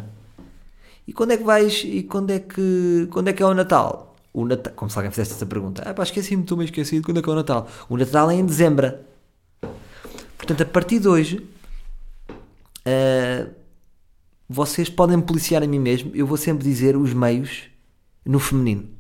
E 1.08 1.12
quando 1.12 1.32
é 1.32 1.38
que 1.38 1.44
vais, 1.44 1.84
e 1.84 2.04
quando 2.04 2.30
é 2.30 2.40
que, 2.40 3.08
quando 3.12 3.30
é 3.30 3.34
que 3.34 3.42
é 3.42 3.46
o 3.48 3.54
Natal? 3.56 4.09
O 4.34 4.46
Natal, 4.46 4.74
como 4.76 4.90
se 4.90 4.98
alguém 4.98 5.12
fizesse 5.12 5.34
essa 5.34 5.46
pergunta. 5.46 5.84
Ah 5.86 5.94
pá, 5.94 6.04
esqueci-me, 6.04 6.44
estou 6.44 6.58
meio 6.58 6.68
esquecido, 6.68 7.04
quando 7.04 7.20
é 7.20 7.22
que 7.22 7.30
é 7.30 7.32
o 7.32 7.36
Natal? 7.36 7.68
O 7.90 7.98
Natal 7.98 8.30
é 8.30 8.36
em 8.36 8.46
dezembro. 8.46 8.94
Portanto, 10.38 10.62
a 10.62 10.66
partir 10.66 11.00
de 11.00 11.08
hoje, 11.08 11.48
uh, 12.88 13.50
vocês 14.48 14.90
podem 14.90 15.20
policiar 15.20 15.62
a 15.62 15.68
mim 15.68 15.80
mesmo, 15.80 16.12
eu 16.16 16.26
vou 16.26 16.38
sempre 16.38 16.64
dizer 16.64 16.96
os 16.96 17.14
meios 17.14 17.64
no 18.26 18.40
feminino. 18.40 19.00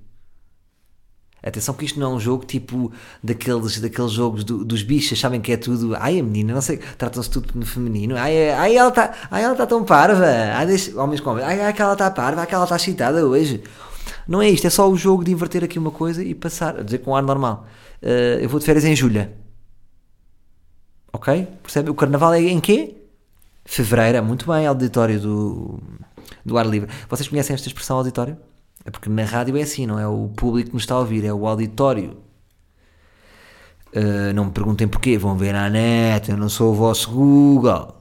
Atenção 1.42 1.74
que 1.74 1.86
isto 1.86 2.00
não 2.00 2.12
é 2.12 2.16
um 2.16 2.20
jogo 2.20 2.46
tipo 2.46 2.92
daqueles, 3.24 3.80
daqueles 3.80 4.12
jogos 4.12 4.44
do, 4.44 4.66
dos 4.66 4.84
bichos, 4.84 5.18
sabem 5.18 5.40
que 5.40 5.54
é 5.54 5.58
tudo. 5.58 5.96
Ai, 5.96 6.20
a 6.20 6.24
menina, 6.24 6.54
não 6.54 6.62
sei, 6.62 6.78
tratam-se 6.78 7.30
tudo 7.30 7.48
no 7.56 7.66
feminino. 7.66 8.18
Ai, 8.18 8.36
é, 8.36 8.54
ai 8.54 8.76
ela 8.76 8.90
está 8.90 9.08
tá 9.56 9.66
tão 9.66 9.86
parva. 9.86 10.26
Ai, 10.26 10.66
deixa, 10.66 11.02
homens 11.02 11.22
com 11.22 11.32
ai, 11.32 11.62
ai, 11.62 11.70
aquela 11.70 11.94
está 11.94 12.12
parva, 12.12 12.42
aquela 12.42 12.66
está 12.66 12.76
excitada 12.76 13.26
hoje. 13.26 13.64
Não 14.28 14.42
é 14.42 14.50
isto, 14.50 14.66
é 14.68 14.70
só 14.70 14.90
o 14.90 14.96
jogo 14.96 15.24
de 15.24 15.32
inverter 15.32 15.64
aqui 15.64 15.80
uma 15.80 15.92
coisa 15.92 16.24
e 16.24 16.34
passar, 16.36 16.80
a 16.80 16.84
dizer 16.84 17.00
com 17.00 17.12
um 17.12 17.16
ar 17.16 17.24
normal. 17.24 17.66
Uh, 18.02 18.40
eu 18.42 18.50
vou 18.50 18.60
de 18.60 18.66
férias 18.66 18.86
em 18.86 18.96
julho. 18.96 19.30
Ok? 21.12 21.48
Percebe? 21.64 21.90
O 21.90 21.96
carnaval 21.96 22.34
é 22.34 22.42
em 22.42 22.60
quê? 22.60 22.96
Fevereiro, 23.66 24.24
muito 24.24 24.48
bem, 24.52 24.66
auditório 24.66 25.20
do, 25.20 25.80
do 26.46 26.58
ar 26.58 26.66
livre. 26.66 26.90
Vocês 27.10 27.28
conhecem 27.28 27.54
esta 27.54 27.68
expressão 27.68 27.98
auditório? 27.98 28.38
É 28.86 28.92
porque 28.92 29.10
na 29.10 29.24
rádio 29.24 29.58
é 29.58 29.62
assim, 29.62 29.86
não 29.86 30.00
é 30.00 30.08
o 30.08 30.30
público 30.30 30.70
que 30.70 30.76
nos 30.76 30.84
está 30.84 30.96
a 30.96 31.00
ouvir, 31.00 31.26
é 31.26 31.34
o 31.34 31.46
auditório. 31.46 32.18
Uh, 33.94 34.34
não 34.34 34.46
me 34.46 34.52
perguntem 34.52 34.88
porquê, 34.88 35.18
vão 35.18 35.36
ver 35.36 35.54
na 35.54 35.70
net, 35.70 36.30
eu 36.30 36.38
não 36.38 36.50
sou 36.50 36.72
o 36.72 36.76
vosso 36.76 37.12
Google. 37.12 37.99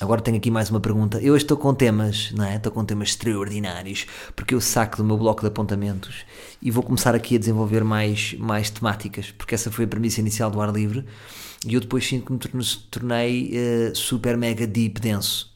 Agora 0.00 0.20
tenho 0.20 0.36
aqui 0.36 0.50
mais 0.50 0.70
uma 0.70 0.80
pergunta. 0.80 1.20
Eu 1.20 1.36
estou 1.36 1.56
com 1.56 1.72
temas, 1.72 2.32
não 2.32 2.44
é? 2.44 2.56
Estou 2.56 2.72
com 2.72 2.84
temas 2.84 3.10
extraordinários, 3.10 4.06
porque 4.34 4.54
eu 4.54 4.60
saco 4.60 4.96
do 4.96 5.04
meu 5.04 5.16
bloco 5.16 5.40
de 5.40 5.46
apontamentos 5.46 6.24
e 6.60 6.70
vou 6.70 6.82
começar 6.82 7.14
aqui 7.14 7.36
a 7.36 7.38
desenvolver 7.38 7.84
mais, 7.84 8.34
mais 8.34 8.70
temáticas, 8.70 9.30
porque 9.30 9.54
essa 9.54 9.70
foi 9.70 9.84
a 9.84 9.88
premissa 9.88 10.20
inicial 10.20 10.50
do 10.50 10.60
ar 10.60 10.72
livre 10.72 11.04
e 11.64 11.74
eu 11.74 11.80
depois 11.80 12.06
sinto 12.06 12.24
que 12.26 12.56
me 12.56 12.64
tornei 12.90 13.52
uh, 13.52 13.96
super 13.96 14.36
mega 14.36 14.66
deep 14.66 15.00
denso. 15.00 15.52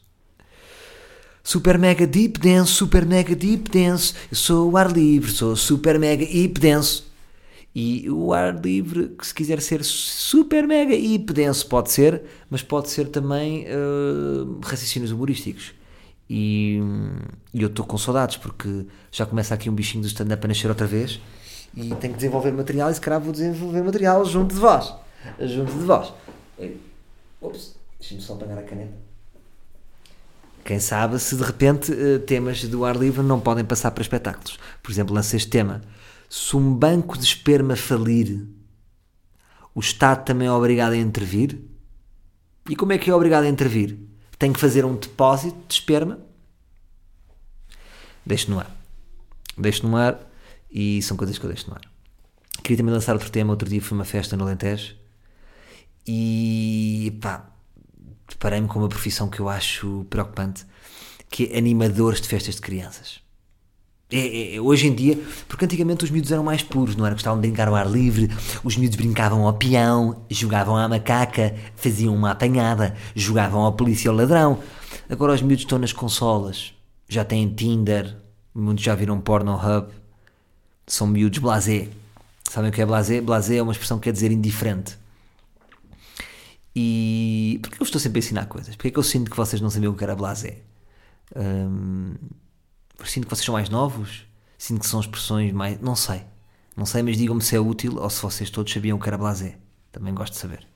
Super 1.43 1.77
mega 1.77 2.07
deep 2.07 2.39
denso, 2.39 2.73
super 2.73 3.05
mega 3.05 3.35
deep 3.35 3.69
denso. 3.69 4.13
Eu 4.31 4.37
sou 4.37 4.71
o 4.71 4.77
ar 4.77 4.91
livre, 4.91 5.31
sou 5.31 5.55
super 5.55 5.99
mega 5.99 6.25
deep 6.25 6.59
denso. 6.59 7.08
E 7.73 8.09
o 8.09 8.33
ar 8.33 8.59
livre, 8.59 9.15
se 9.21 9.33
quiser 9.33 9.61
ser 9.61 9.83
super 9.83 10.67
mega 10.67 10.95
deep 10.95 11.31
denso, 11.31 11.67
pode 11.67 11.91
ser, 11.91 12.23
mas 12.49 12.63
pode 12.63 12.89
ser 12.89 13.07
também 13.07 13.65
uh, 13.67 14.59
raciocínios 14.63 15.11
humorísticos. 15.11 15.73
E, 16.29 16.79
e 17.53 17.61
eu 17.61 17.67
estou 17.67 17.85
com 17.85 17.97
saudades 17.97 18.37
porque 18.37 18.85
já 19.11 19.25
começa 19.25 19.53
aqui 19.53 19.69
um 19.69 19.73
bichinho 19.73 20.03
do 20.03 20.07
stand-up 20.07 20.43
a 20.45 20.47
nascer 20.47 20.67
outra 20.67 20.85
vez 20.85 21.19
e 21.75 21.89
tenho 21.95 22.13
que 22.13 22.19
desenvolver 22.19 22.51
material 22.51 22.89
e 22.89 22.93
se 22.93 23.01
calhar 23.01 23.19
vou 23.19 23.31
desenvolver 23.31 23.83
material 23.83 24.25
junto 24.25 24.53
de 24.53 24.59
vós. 24.59 24.93
Junto 25.39 25.71
de 25.71 25.85
vós. 25.85 26.13
Ops, 27.41 27.75
deixa-me 27.99 28.21
só 28.21 28.33
apanhar 28.33 28.57
a 28.57 28.63
caneta. 28.63 28.93
Quem 30.63 30.79
sabe 30.79 31.17
se 31.19 31.35
de 31.35 31.43
repente 31.43 31.91
eh, 31.91 32.19
temas 32.19 32.63
do 32.65 32.85
ar 32.85 32.95
livre 32.95 33.23
não 33.23 33.39
podem 33.39 33.63
passar 33.63 33.91
para 33.91 34.01
espetáculos. 34.01 34.59
Por 34.83 34.91
exemplo, 34.91 35.15
lancei 35.15 35.37
este 35.37 35.49
tema. 35.49 35.81
Se 36.29 36.55
um 36.55 36.73
banco 36.73 37.17
de 37.17 37.25
esperma 37.25 37.75
falir, 37.75 38.47
o 39.73 39.79
Estado 39.79 40.23
também 40.23 40.47
é 40.47 40.51
obrigado 40.51 40.93
a 40.93 40.97
intervir? 40.97 41.59
E 42.69 42.75
como 42.75 42.93
é 42.93 42.97
que 42.97 43.09
é 43.09 43.15
obrigado 43.15 43.45
a 43.45 43.49
intervir? 43.49 43.97
Tem 44.37 44.53
que 44.53 44.59
fazer 44.59 44.85
um 44.85 44.95
depósito 44.95 45.57
de 45.67 45.73
esperma? 45.73 46.19
Deixo 48.25 48.51
no 48.51 48.59
ar. 48.59 48.69
Deixo 49.57 49.87
no 49.87 49.97
ar 49.97 50.19
e 50.69 51.01
são 51.01 51.17
coisas 51.17 51.37
que 51.37 51.45
eu 51.45 51.49
deixo 51.49 51.67
no 51.67 51.75
ar. 51.75 51.81
Queria 52.61 52.77
também 52.77 52.93
lançar 52.93 53.13
outro 53.13 53.31
tema. 53.31 53.51
Outro 53.51 53.67
dia 53.67 53.81
foi 53.81 53.97
uma 53.97 54.05
festa 54.05 54.37
no 54.37 54.43
Alentejo 54.43 54.95
e 56.05 57.17
pá, 57.21 57.49
deparei-me 58.27 58.67
com 58.67 58.79
uma 58.79 58.89
profissão 58.89 59.29
que 59.29 59.39
eu 59.39 59.49
acho 59.49 60.05
preocupante, 60.09 60.65
que 61.29 61.45
é 61.51 61.57
animadores 61.57 62.21
de 62.21 62.27
festas 62.27 62.55
de 62.55 62.61
crianças. 62.61 63.21
É, 64.11 64.55
é, 64.55 64.61
hoje 64.61 64.87
em 64.87 64.95
dia, 64.95 65.19
porque 65.47 65.65
antigamente 65.65 66.03
os 66.03 66.09
miúdos 66.09 66.31
eram 66.31 66.43
mais 66.43 66.63
puros, 66.63 66.95
não 66.95 67.05
era? 67.05 67.13
Gostavam 67.13 67.39
de 67.39 67.47
brincar 67.47 67.67
ao 67.67 67.75
ar 67.75 67.87
livre, 67.87 68.27
os 68.63 68.75
miúdos 68.75 68.97
brincavam 68.97 69.45
ao 69.45 69.53
peão, 69.53 70.25
jogavam 70.31 70.75
à 70.75 70.87
macaca, 70.87 71.55
faziam 71.75 72.15
uma 72.15 72.31
apanhada, 72.31 72.95
jogavam 73.13 73.61
ao 73.61 73.73
polícia 73.73 74.09
ou 74.09 74.17
ladrão. 74.17 74.59
Agora 75.07 75.33
os 75.33 75.43
miúdos 75.43 75.63
estão 75.63 75.77
nas 75.77 75.93
consolas, 75.93 76.73
já 77.07 77.23
têm 77.23 77.53
Tinder, 77.53 78.15
muitos 78.53 78.83
já 78.83 78.95
viram 78.95 79.21
Pornhub, 79.21 79.89
são 80.87 81.05
miúdos 81.05 81.37
blasé. 81.37 81.87
Sabem 82.49 82.71
o 82.71 82.73
que 82.73 82.81
é 82.81 82.85
blasé? 82.87 83.21
Blasé 83.21 83.57
é 83.57 83.61
uma 83.61 83.71
expressão 83.71 83.99
que 83.99 84.05
quer 84.05 84.11
dizer 84.11 84.31
indiferente. 84.31 84.97
E 86.75 87.59
porquê 87.61 87.79
eu 87.79 87.83
estou 87.83 88.01
sempre 88.01 88.17
a 88.17 88.21
ensinar 88.21 88.45
coisas? 88.47 88.75
Porquê 88.75 88.87
é 88.87 88.91
que 88.91 88.97
eu 88.97 89.03
sinto 89.03 89.29
que 89.29 89.37
vocês 89.37 89.61
não 89.61 89.69
sabiam 89.69 89.93
o 89.93 89.95
que 89.95 90.03
era 90.03 90.15
blasé? 90.15 90.57
Hum, 91.35 92.15
sinto 93.05 93.25
que 93.25 93.35
vocês 93.35 93.45
são 93.45 93.53
mais 93.53 93.69
novos? 93.69 94.25
Sinto 94.57 94.81
que 94.81 94.87
são 94.87 94.99
expressões 94.99 95.53
mais. 95.53 95.79
Não 95.79 95.95
sei. 95.95 96.21
Não 96.75 96.85
sei, 96.85 97.01
mas 97.03 97.17
digam-me 97.17 97.41
se 97.41 97.55
é 97.55 97.59
útil 97.59 97.97
ou 97.97 98.09
se 98.09 98.21
vocês 98.21 98.49
todos 98.49 98.71
sabiam 98.71 98.97
o 98.97 99.01
que 99.01 99.07
era 99.07 99.17
blasé. 99.17 99.57
Também 99.91 100.13
gosto 100.13 100.33
de 100.33 100.39
saber. 100.39 100.67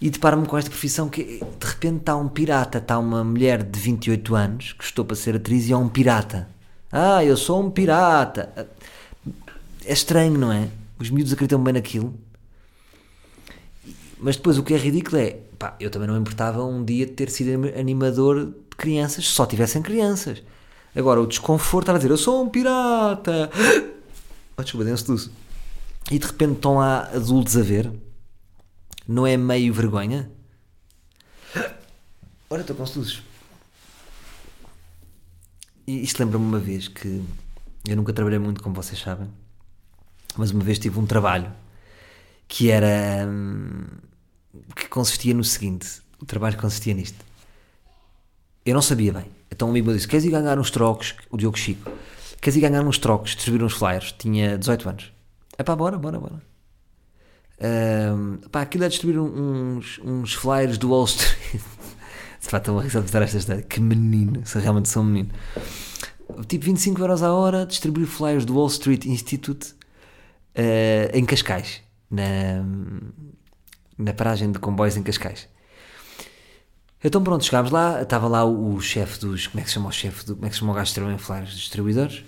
E 0.00 0.10
deparo-me 0.10 0.46
com 0.46 0.56
esta 0.56 0.70
profissão 0.70 1.08
que 1.08 1.24
de 1.24 1.66
repente 1.66 1.98
está 1.98 2.16
um 2.16 2.28
pirata, 2.28 2.78
está 2.78 2.98
uma 2.98 3.24
mulher 3.24 3.62
de 3.62 3.78
28 3.78 4.34
anos 4.34 4.72
que 4.72 4.84
estou 4.84 5.04
para 5.04 5.16
ser 5.16 5.36
atriz 5.36 5.68
e 5.68 5.72
é 5.72 5.76
um 5.76 5.88
pirata. 5.88 6.48
Ah, 6.90 7.24
eu 7.24 7.36
sou 7.36 7.64
um 7.64 7.70
pirata. 7.70 8.68
É 9.84 9.92
estranho, 9.92 10.38
não 10.38 10.52
é? 10.52 10.68
Os 10.98 11.10
miúdos 11.10 11.32
acreditam 11.32 11.62
bem 11.62 11.74
naquilo. 11.74 12.14
Mas 14.20 14.36
depois 14.36 14.58
o 14.58 14.62
que 14.62 14.74
é 14.74 14.76
ridículo 14.76 15.16
é, 15.16 15.38
pá, 15.58 15.76
eu 15.78 15.90
também 15.90 16.08
não 16.08 16.16
importava 16.16 16.64
um 16.64 16.84
dia 16.84 17.06
de 17.06 17.12
ter 17.12 17.30
sido 17.30 17.68
animador 17.78 18.46
de 18.46 18.76
crianças, 18.76 19.26
se 19.26 19.32
só 19.32 19.46
tivessem 19.46 19.82
crianças. 19.82 20.42
Agora, 20.94 21.20
o 21.20 21.26
desconforto 21.26 21.84
estava 21.84 21.98
a 21.98 22.00
dizer, 22.00 22.10
eu 22.10 22.18
sou 22.18 22.42
um 22.42 22.48
pirata. 22.48 23.50
Oh, 24.60 24.62
desculpa, 24.64 24.84
deu-se 24.84 25.30
E 26.10 26.18
de 26.18 26.26
repente 26.26 26.54
estão 26.54 26.78
lá 26.78 27.08
adultos 27.14 27.56
a 27.56 27.62
ver. 27.62 27.92
Não 29.06 29.24
é 29.24 29.36
meio 29.36 29.72
vergonha? 29.72 30.28
Ora, 32.50 32.62
estou 32.62 32.74
com 32.74 32.84
seduzes. 32.84 33.22
E 35.86 36.02
isto 36.02 36.18
lembra-me 36.18 36.44
uma 36.44 36.58
vez 36.58 36.88
que 36.88 37.24
eu 37.88 37.96
nunca 37.96 38.12
trabalhei 38.12 38.38
muito, 38.38 38.62
como 38.62 38.74
vocês 38.74 39.00
sabem, 39.00 39.26
mas 40.36 40.50
uma 40.50 40.62
vez 40.62 40.78
tive 40.78 40.98
um 40.98 41.06
trabalho 41.06 41.52
que 42.46 42.70
era. 42.70 43.26
Hum, 43.26 43.86
que 44.74 44.88
consistia 44.88 45.32
no 45.32 45.44
seguinte: 45.44 46.02
o 46.20 46.26
trabalho 46.26 46.58
consistia 46.58 46.92
nisto. 46.92 47.24
Eu 48.66 48.74
não 48.74 48.82
sabia 48.82 49.12
bem. 49.12 49.37
Então 49.50 49.68
um 49.68 49.70
amigo 49.70 49.88
me 49.88 49.94
disse: 49.94 50.08
Queres 50.08 50.24
ir 50.24 50.30
ganhar 50.30 50.58
uns 50.58 50.70
trocos? 50.70 51.14
O 51.30 51.36
Diogo 51.36 51.58
Chico. 51.58 51.90
Queres 52.40 52.56
ir 52.56 52.60
ganhar 52.60 52.82
uns 52.82 52.98
trocos, 52.98 53.34
distribuir 53.34 53.64
uns 53.64 53.74
flyers? 53.74 54.12
Tinha 54.12 54.56
18 54.56 54.88
anos. 54.88 55.12
É 55.56 55.62
pá, 55.62 55.74
bora, 55.74 55.98
bora, 55.98 56.18
bora. 56.18 56.42
Um, 57.60 58.36
pá, 58.50 58.62
aquilo 58.62 58.84
é 58.84 58.88
distribuir 58.88 59.20
uns, 59.20 59.98
uns 60.04 60.34
flyers 60.34 60.78
do 60.78 60.90
Wall 60.90 61.04
Street. 61.04 61.60
Se 62.40 62.48
pá, 62.50 62.58
estou 62.58 62.78
a 62.78 62.82
de 62.82 63.16
esta 63.18 63.38
história. 63.38 63.62
Que 63.62 63.80
menino, 63.80 64.46
se 64.46 64.58
realmente 64.58 64.88
sou 64.88 65.02
um 65.02 65.06
menino. 65.06 65.30
Tipo 66.46 66.66
25 66.66 67.00
euros 67.00 67.22
a 67.22 67.32
hora, 67.32 67.66
distribuir 67.66 68.06
flyers 68.06 68.44
do 68.44 68.54
Wall 68.54 68.68
Street 68.68 69.06
Institute 69.06 69.72
uh, 70.54 71.10
em 71.12 71.24
Cascais. 71.24 71.80
Na, 72.10 72.64
na 73.98 74.14
paragem 74.14 74.52
de 74.52 74.58
comboios 74.60 74.96
em 74.96 75.02
Cascais. 75.02 75.48
Então 77.02 77.22
pronto, 77.22 77.44
chegámos 77.44 77.70
lá, 77.70 78.02
estava 78.02 78.26
lá 78.26 78.44
o, 78.44 78.74
o 78.74 78.80
chefe 78.80 79.20
dos. 79.20 79.46
Como 79.46 79.60
é 79.60 79.62
que 79.62 79.68
se 79.68 79.74
chama 79.74 79.88
o 79.88 79.92
chefe? 79.92 80.26
Do, 80.26 80.34
como 80.34 80.46
é 80.46 80.48
que 80.48 80.54
se 80.54 80.60
chama 80.60 80.72
o 80.72 80.74
gajo 80.74 80.92
de 80.92 81.18
flyers? 81.18 81.50
Dos 81.50 81.60
distribuidores. 81.60 82.24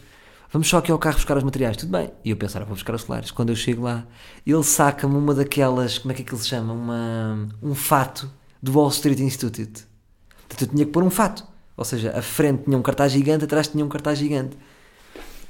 Vamos 0.53 0.69
só 0.69 0.79
aqui 0.79 0.91
ao 0.91 0.99
carro 0.99 1.17
buscar 1.17 1.37
os 1.37 1.45
materiais, 1.45 1.77
tudo 1.77 1.93
bem. 1.93 2.11
E 2.25 2.31
eu 2.31 2.37
pensava, 2.37 2.65
vou 2.65 2.75
buscar 2.75 2.95
os 2.95 3.03
flyers. 3.03 3.31
Quando 3.31 3.51
eu 3.51 3.57
chego 3.57 3.83
lá, 3.83 4.05
ele 4.45 4.63
saca-me 4.65 5.15
uma 5.15 5.35
daquelas. 5.35 5.99
Como 5.99 6.11
é 6.13 6.15
que 6.15 6.23
é 6.23 6.25
que 6.25 6.33
ele 6.33 6.41
se 6.41 6.49
chama? 6.49 6.73
Uma, 6.73 7.49
um 7.63 7.75
fato 7.75 8.31
do 8.63 8.73
Wall 8.73 8.89
Street 8.89 9.21
Institute. 9.21 9.85
Portanto, 10.49 10.63
eu 10.63 10.69
tinha 10.69 10.85
que 10.85 10.93
pôr 10.93 11.03
um 11.03 11.11
fato. 11.11 11.45
Ou 11.77 11.85
seja, 11.85 12.17
a 12.17 12.23
frente 12.23 12.65
tinha 12.65 12.77
um 12.77 12.83
cartaz 12.83 13.13
gigante, 13.13 13.45
atrás 13.45 13.69
tinha 13.69 13.85
um 13.85 13.89
cartaz 13.89 14.19
gigante. 14.19 14.57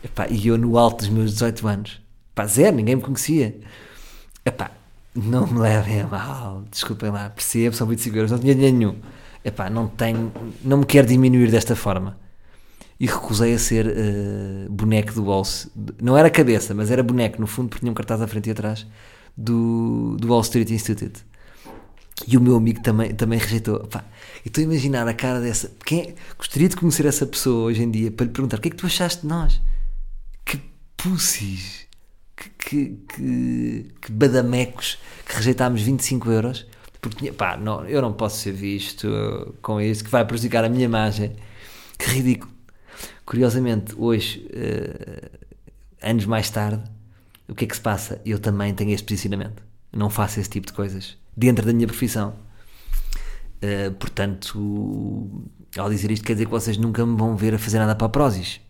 Epá, 0.04 0.26
e 0.28 0.46
eu 0.46 0.56
no 0.56 0.78
alto 0.78 0.98
dos 0.98 1.08
meus 1.08 1.32
18 1.32 1.66
anos. 1.66 2.00
Pá, 2.34 2.46
zero, 2.46 2.76
ninguém 2.76 2.96
me 2.96 3.02
conhecia. 3.02 3.58
Epá, 4.44 4.70
não 5.14 5.46
me 5.46 5.58
levem 5.58 6.02
a 6.02 6.06
mal, 6.06 6.64
desculpem 6.70 7.10
lá, 7.10 7.30
percebo, 7.30 7.74
são 7.74 7.86
25 7.86 8.16
euros, 8.16 8.30
não 8.30 8.38
tinha 8.38 8.54
dinheiro 8.54 8.76
nenhum. 8.76 8.96
Epá, 9.44 9.70
não 9.70 9.88
tenho, 9.88 10.32
não 10.62 10.78
me 10.78 10.86
quero 10.86 11.06
diminuir 11.06 11.50
desta 11.50 11.74
forma. 11.74 12.18
E 12.98 13.06
recusei 13.06 13.54
a 13.54 13.58
ser 13.58 13.86
uh, 13.86 14.70
boneco 14.70 15.14
do 15.14 15.24
Wall 15.24 15.42
Não 16.02 16.16
era 16.18 16.28
cabeça, 16.28 16.74
mas 16.74 16.90
era 16.90 17.02
boneco, 17.02 17.40
no 17.40 17.46
fundo, 17.46 17.70
porque 17.70 17.80
tinha 17.80 17.90
um 17.90 17.94
cartaz 17.94 18.20
à 18.20 18.26
frente 18.26 18.48
e 18.48 18.52
atrás 18.52 18.86
do, 19.36 20.16
do 20.20 20.28
Wall 20.28 20.42
Street 20.42 20.70
Institute. 20.70 21.24
E 22.28 22.36
o 22.36 22.40
meu 22.40 22.56
amigo 22.56 22.82
também, 22.82 23.14
também 23.14 23.38
rejeitou. 23.38 23.76
Epá, 23.76 24.04
estou 24.44 24.60
a 24.60 24.64
imaginar 24.64 25.08
a 25.08 25.14
cara 25.14 25.40
dessa. 25.40 25.72
Quem 25.84 26.00
é, 26.00 26.14
gostaria 26.36 26.68
de 26.68 26.76
conhecer 26.76 27.06
essa 27.06 27.24
pessoa 27.24 27.64
hoje 27.64 27.82
em 27.82 27.90
dia 27.90 28.10
para 28.10 28.26
lhe 28.26 28.32
perguntar 28.32 28.58
o 28.58 28.60
que 28.60 28.68
é 28.68 28.70
que 28.70 28.76
tu 28.76 28.86
achaste 28.86 29.22
de 29.22 29.28
nós? 29.28 29.60
Que 30.44 30.60
pussies! 30.98 31.89
Que, 32.58 32.96
que, 33.08 33.86
que 34.00 34.12
badamecos 34.12 34.98
que 35.26 35.36
rejeitámos 35.36 35.82
25 35.82 36.30
euros 36.30 36.66
porque 37.00 37.32
pá, 37.32 37.56
não, 37.56 37.84
eu 37.86 38.02
não 38.02 38.12
posso 38.12 38.38
ser 38.38 38.52
visto 38.52 39.08
com 39.62 39.80
isso 39.80 40.04
que 40.04 40.10
vai 40.10 40.24
prejudicar 40.24 40.64
a 40.64 40.68
minha 40.68 40.84
imagem. 40.84 41.34
Que 41.98 42.10
ridículo. 42.10 42.52
Curiosamente 43.24 43.94
hoje 43.96 44.46
uh, 44.50 45.38
anos 46.02 46.26
mais 46.26 46.50
tarde 46.50 46.82
o 47.48 47.54
que 47.54 47.64
é 47.64 47.68
que 47.68 47.74
se 47.74 47.80
passa? 47.80 48.20
eu 48.24 48.38
também 48.38 48.74
tenho 48.74 48.92
este 48.92 49.04
posicionamento. 49.04 49.62
Não 49.92 50.10
faço 50.10 50.38
esse 50.40 50.50
tipo 50.50 50.66
de 50.66 50.72
coisas 50.72 51.16
dentro 51.36 51.64
da 51.64 51.72
minha 51.72 51.86
profissão. 51.86 52.34
Uh, 53.62 53.92
portanto 53.92 55.44
ao 55.76 55.88
dizer 55.88 56.10
isto 56.10 56.24
quer 56.24 56.32
dizer 56.32 56.46
que 56.46 56.50
vocês 56.50 56.76
nunca 56.76 57.04
me 57.04 57.16
vão 57.16 57.36
ver 57.36 57.54
a 57.54 57.58
fazer 57.58 57.78
nada 57.78 57.94
para 57.94 58.06
a 58.06 58.10
Prozis. 58.10 58.60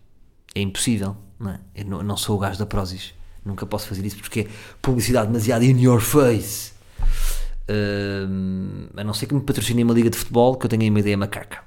É 0.55 0.61
impossível 0.61 1.17
não 1.39 1.51
é? 1.51 1.59
eu 1.75 1.85
não, 1.85 2.03
não 2.03 2.17
sou 2.17 2.37
o 2.37 2.39
gajo 2.39 2.59
da 2.59 2.65
Prozis 2.65 3.13
Nunca 3.43 3.65
posso 3.65 3.87
fazer 3.87 4.05
isso 4.05 4.17
porque 4.17 4.41
é 4.41 4.47
publicidade 4.81 5.27
demasiado 5.27 5.63
in 5.63 5.79
your 5.81 5.99
face. 5.99 6.71
Uh, 7.69 8.89
a 8.97 9.03
não 9.03 9.13
ser 9.13 9.25
que 9.25 9.33
me 9.33 9.41
patrocine 9.41 9.83
uma 9.83 9.93
liga 9.93 10.09
de 10.09 10.17
futebol 10.17 10.55
que 10.55 10.65
eu 10.65 10.69
tenha 10.69 10.89
uma 10.89 10.99
ideia 10.99 11.17
macaca. 11.17 11.63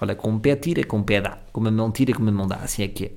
Olha, 0.00 0.14
com 0.14 0.30
um 0.30 0.38
pé 0.38 0.54
tira, 0.56 0.84
com 0.84 0.98
um 0.98 1.02
pé 1.02 1.20
dá. 1.20 1.38
Com 1.52 1.60
uma 1.60 1.70
mão 1.70 1.90
tira, 1.90 2.12
com 2.12 2.22
uma 2.22 2.32
mão 2.32 2.46
dá. 2.46 2.56
Assim 2.56 2.82
é 2.82 2.88
que 2.88 3.06
é. 3.06 3.12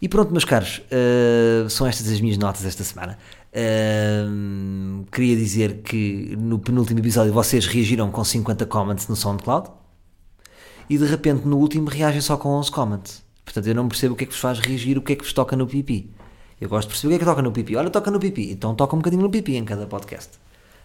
E 0.00 0.08
pronto, 0.08 0.30
meus 0.30 0.44
caros, 0.44 0.82
uh, 0.90 1.68
são 1.70 1.86
estas 1.86 2.08
as 2.08 2.20
minhas 2.20 2.38
notas 2.38 2.64
esta 2.64 2.84
semana. 2.84 3.18
Uh, 3.52 5.04
queria 5.10 5.36
dizer 5.36 5.78
que 5.82 6.36
no 6.36 6.58
penúltimo 6.58 7.00
episódio 7.00 7.32
vocês 7.32 7.66
reagiram 7.66 8.10
com 8.10 8.22
50 8.22 8.66
comments 8.66 9.08
no 9.08 9.16
SoundCloud 9.16 9.70
e 10.90 10.98
de 10.98 11.06
repente 11.06 11.46
no 11.46 11.56
último 11.56 11.88
reagem 11.88 12.20
só 12.20 12.36
com 12.36 12.50
11 12.50 12.70
comments. 12.70 13.24
Portanto, 13.44 13.66
eu 13.66 13.74
não 13.74 13.88
percebo 13.88 14.14
o 14.14 14.16
que 14.16 14.24
é 14.24 14.26
que 14.26 14.32
vos 14.32 14.40
faz 14.40 14.58
reagir, 14.58 14.98
o 14.98 15.02
que 15.02 15.12
é 15.14 15.16
que 15.16 15.24
vos 15.24 15.32
toca 15.32 15.56
no 15.56 15.66
pipi. 15.66 16.10
Eu 16.60 16.68
gosto 16.68 16.88
de 16.88 16.94
perceber 16.94 17.14
o 17.14 17.18
que 17.18 17.22
é 17.22 17.26
que 17.26 17.30
toca 17.30 17.42
no 17.42 17.52
pipi. 17.52 17.76
Olha, 17.76 17.90
toca 17.90 18.10
no 18.10 18.18
pipi. 18.18 18.50
Então 18.50 18.74
toca 18.74 18.94
um 18.94 18.98
bocadinho 18.98 19.22
no 19.22 19.30
pipi 19.30 19.56
em 19.56 19.64
cada 19.64 19.86
podcast. 19.86 20.38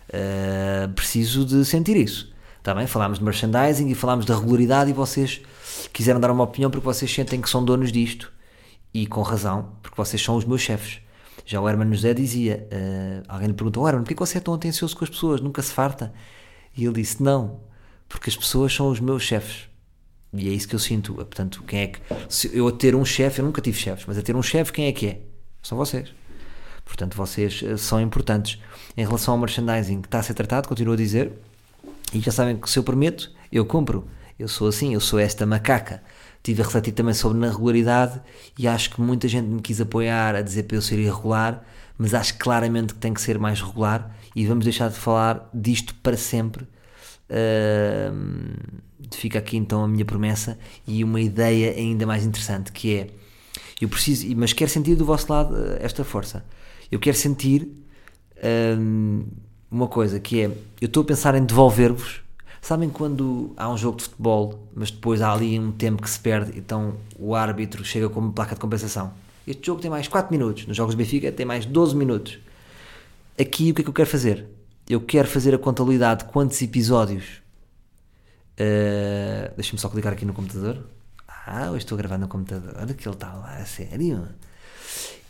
Uh, 0.10 0.92
preciso 0.94 1.46
de 1.46 1.64
sentir 1.64 1.96
isso. 1.96 2.34
Está 2.58 2.76
bem? 2.76 2.86
Falámos 2.86 3.20
de 3.20 3.24
merchandising 3.24 3.90
e 3.90 3.96
falámos 3.96 4.26
da 4.26 4.36
regularidade 4.36 4.90
e 4.92 4.94
vocês 4.94 5.42
quiseram 5.94 6.20
dar 6.20 6.30
uma 6.30 6.44
opinião 6.44 6.70
porque 6.70 6.86
vocês 6.86 7.12
sentem 7.12 7.42
que 7.42 7.50
são 7.50 7.64
donos 7.64 7.92
disto. 7.92 8.32
E 8.94 9.08
com 9.08 9.22
razão, 9.22 9.70
porque 9.82 9.96
vocês 9.96 10.22
são 10.22 10.36
os 10.36 10.44
meus 10.44 10.62
chefes. 10.62 11.00
Já 11.46 11.62
o 11.62 11.68
Herman 11.68 11.94
José 11.94 12.14
dizia, 12.14 12.68
uh, 12.72 13.24
alguém 13.28 13.48
lhe 13.48 13.54
perguntou, 13.54 13.88
Herman, 13.88 14.04
porquê 14.04 14.16
você 14.16 14.38
é 14.38 14.42
tão 14.42 14.54
atencioso 14.54 14.96
com 14.96 15.06
as 15.06 15.10
pessoas? 15.10 15.40
Nunca 15.40 15.62
se 15.62 15.72
farta? 15.72 16.14
E 16.76 16.84
ele 16.84 16.96
disse, 16.96 17.24
não, 17.24 17.62
porque 18.08 18.30
as 18.30 18.36
pessoas 18.36 18.74
são 18.74 18.90
os 18.90 19.00
meus 19.00 19.24
chefes. 19.24 19.70
E 20.34 20.50
é 20.50 20.52
isso 20.52 20.68
que 20.68 20.76
eu 20.76 20.80
sinto. 20.80 21.14
Portanto, 21.14 21.64
quem 21.66 21.82
é 21.82 21.88
que. 21.88 22.00
eu 22.54 22.68
a 22.68 22.72
ter 22.72 22.96
um 22.96 23.04
chefe, 23.04 23.40
eu 23.40 23.46
nunca 23.46 23.62
tive 23.62 23.78
chefes, 23.78 24.06
mas 24.06 24.18
a 24.18 24.22
ter 24.22 24.36
um 24.36 24.44
chefe, 24.44 24.72
quem 24.72 24.86
é 24.86 24.92
que 24.92 25.08
é? 25.08 25.31
São 25.62 25.78
vocês. 25.78 26.14
Portanto, 26.84 27.16
vocês 27.16 27.64
eh, 27.64 27.78
são 27.78 28.02
importantes. 28.02 28.60
Em 28.98 29.06
relação 29.06 29.34
ao 29.34 29.40
merchandising 29.40 30.02
que 30.02 30.08
está 30.08 30.20
a 30.20 30.24
ser 30.24 30.34
tratado, 30.34 30.68
continuo 30.68 30.94
a 30.94 30.98
dizer, 30.98 31.32
e 32.14 32.20
já 32.20 32.32
sabem 32.32 32.58
que 32.58 32.70
se 32.70 32.78
eu 32.78 32.84
prometo, 32.84 33.32
eu 33.52 33.66
compro. 33.66 34.08
Eu 34.38 34.48
sou 34.48 34.68
assim, 34.68 34.94
eu 34.94 35.00
sou 35.00 35.20
esta 35.20 35.46
macaca. 35.46 36.02
Tive 36.44 36.62
a 36.62 36.66
refletir 36.66 36.94
também 36.94 37.14
sobre 37.14 37.38
na 37.38 37.50
regularidade 37.50 38.20
e 38.58 38.68
acho 38.68 38.90
que 38.90 39.00
muita 39.00 39.28
gente 39.28 39.46
me 39.46 39.62
quis 39.62 39.80
apoiar 39.80 40.36
a 40.36 40.42
dizer 40.42 40.64
para 40.64 40.76
eu 40.76 40.82
ser 40.82 40.98
irregular, 40.98 41.64
mas 41.98 42.14
acho 42.16 42.36
claramente 42.40 42.96
que 42.96 43.00
tem 43.00 43.14
que 43.14 43.22
ser 43.22 43.38
mais 43.38 43.62
regular 43.62 44.16
e 44.36 44.46
vamos 44.48 44.64
deixar 44.64 44.90
de 44.90 44.96
falar 44.96 45.48
disto 45.54 45.94
para 45.96 46.18
sempre. 46.18 46.68
Uh, 47.30 48.58
fica 49.12 49.40
aqui 49.40 49.56
então 49.56 49.84
a 49.84 49.88
minha 49.88 50.04
promessa 50.04 50.58
e 50.88 51.04
uma 51.04 51.22
ideia 51.22 51.72
ainda 51.72 52.06
mais 52.06 52.26
interessante 52.26 52.72
que 52.72 52.96
é 52.96 53.08
eu 53.82 53.90
preciso, 53.90 54.28
mas 54.36 54.54
quero 54.54 54.70
sentir 54.70 54.96
do 54.96 55.06
vosso 55.06 55.32
lado 55.32 55.56
eh, 55.58 55.80
esta 55.82 56.04
força. 56.04 56.46
Eu 56.92 57.00
quero 57.00 57.18
sentir 57.18 57.68
hum, 58.78 59.26
uma 59.70 59.88
coisa 59.88 60.20
que 60.20 60.42
é, 60.42 60.46
eu 60.80 60.86
estou 60.86 61.04
a 61.04 61.06
pensar 61.06 61.36
em 61.36 61.44
devolver-vos. 61.44 62.22
Sabem 62.62 62.90
quando 62.90 63.54
há 63.58 63.70
um 63.72 63.78
jogo 63.78 63.98
de 63.98 64.04
futebol, 64.04 64.68
mas 64.76 64.92
depois 64.92 65.22
há 65.22 65.34
ali 65.34 65.60
um 65.60 65.72
tempo 65.72 66.02
que 66.02 66.10
se 66.10 66.20
perde, 66.20 66.58
então 66.60 66.96
o 67.18 67.34
árbitro 67.34 67.84
chega 67.84 68.08
com 68.08 68.20
uma 68.20 68.32
placa 68.32 68.54
de 68.54 68.62
compensação. 68.62 69.12
Este 69.48 69.66
jogo 69.66 69.82
tem 69.82 69.90
mais 69.90 70.08
4 70.08 70.32
minutos, 70.32 70.68
nos 70.68 70.78
jogos 70.78 70.94
do 70.94 70.98
Benfica 70.98 71.32
tem 71.32 71.46
mais 71.46 71.66
12 71.66 71.96
minutos. 71.96 72.38
Aqui 73.40 73.72
o 73.72 73.74
que 73.74 73.82
é 73.82 73.84
que 73.84 73.90
eu 73.90 73.94
quero 73.94 74.10
fazer? 74.10 74.46
Eu 74.88 75.02
quero 75.02 75.28
fazer 75.28 75.56
a 75.56 75.58
contabilidade 75.58 76.24
de 76.24 76.32
quantos 76.32 76.62
episódios. 76.62 77.42
Uh, 78.60 79.56
Deixa-me 79.56 79.80
só 79.80 79.90
clicar 79.90 80.14
aqui 80.14 80.26
no 80.26 80.34
computador. 80.34 80.84
Ah, 81.46 81.70
hoje 81.70 81.80
estou 81.80 81.96
a 81.96 82.00
gravar 82.00 82.18
no 82.18 82.28
computador. 82.28 82.76
Olha 82.78 82.94
que 82.94 83.08
ele 83.08 83.16
está 83.16 83.34
lá, 83.34 83.58
a 83.58 83.66
sério. 83.66 84.28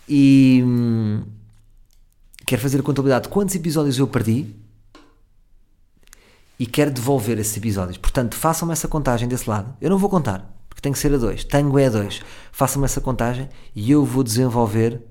E 0.08 0.62
hum, 0.66 1.24
quero 2.46 2.62
fazer 2.62 2.80
a 2.80 2.84
contabilidade 2.84 3.24
de 3.24 3.30
quantos 3.30 3.56
episódios 3.56 3.98
eu 3.98 4.08
perdi 4.08 4.54
e 6.60 6.66
quero 6.66 6.92
devolver 6.92 7.40
esses 7.40 7.56
episódios. 7.56 7.98
Portanto, 7.98 8.36
façam-me 8.36 8.74
essa 8.74 8.88
contagem 8.88 9.28
desse 9.28 9.50
lado. 9.50 9.74
Eu 9.80 9.90
não 9.90 9.98
vou 9.98 10.10
contar, 10.10 10.54
porque 10.70 10.82
tem 10.82 10.92
que 10.92 11.00
ser 11.00 11.14
a 11.14 11.18
dois. 11.18 11.44
Tango 11.44 11.80
é 11.80 11.86
a 11.86 11.90
dois. 11.90 12.22
Façam-me 12.52 12.86
essa 12.86 13.00
contagem 13.00 13.48
e 13.74 13.90
eu 13.90 14.06
vou 14.06 14.24
desenvolver. 14.24 15.02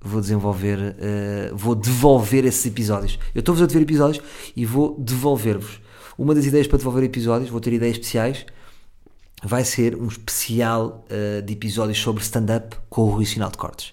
Vou 0.00 0.20
desenvolver. 0.20 0.78
Uh, 0.78 1.56
vou 1.56 1.74
devolver 1.74 2.44
esses 2.44 2.64
episódios. 2.64 3.18
Eu 3.34 3.40
estou-vos 3.40 3.62
a 3.62 3.66
dever 3.66 3.82
episódios 3.82 4.24
e 4.56 4.64
vou 4.64 4.98
devolver-vos. 4.98 5.80
Uma 6.18 6.34
das 6.34 6.46
ideias 6.46 6.66
para 6.66 6.78
devolver 6.78 7.04
episódios, 7.04 7.50
vou 7.50 7.60
ter 7.60 7.72
ideias 7.72 7.96
especiais, 7.96 8.44
vai 9.42 9.64
ser 9.64 9.96
um 9.96 10.06
especial 10.06 11.04
uh, 11.10 11.42
de 11.42 11.52
episódios 11.52 11.98
sobre 11.98 12.22
stand-up 12.22 12.76
com 12.88 13.02
o 13.02 13.10
Rui 13.10 13.26
Sinal 13.26 13.50
de 13.50 13.58
Cortes. 13.58 13.92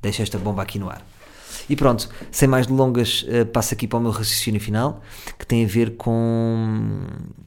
Deixa 0.00 0.22
esta 0.22 0.38
bomba 0.38 0.62
aqui 0.62 0.78
no 0.78 0.88
ar. 0.88 1.04
E 1.68 1.74
pronto, 1.74 2.08
sem 2.30 2.46
mais 2.46 2.66
delongas, 2.66 3.22
uh, 3.22 3.46
passo 3.46 3.74
aqui 3.74 3.88
para 3.88 3.98
o 3.98 4.02
meu 4.02 4.12
raciocínio 4.12 4.60
final, 4.60 5.02
que 5.38 5.46
tem 5.46 5.64
a 5.64 5.68
ver 5.68 5.96
com 5.96 7.06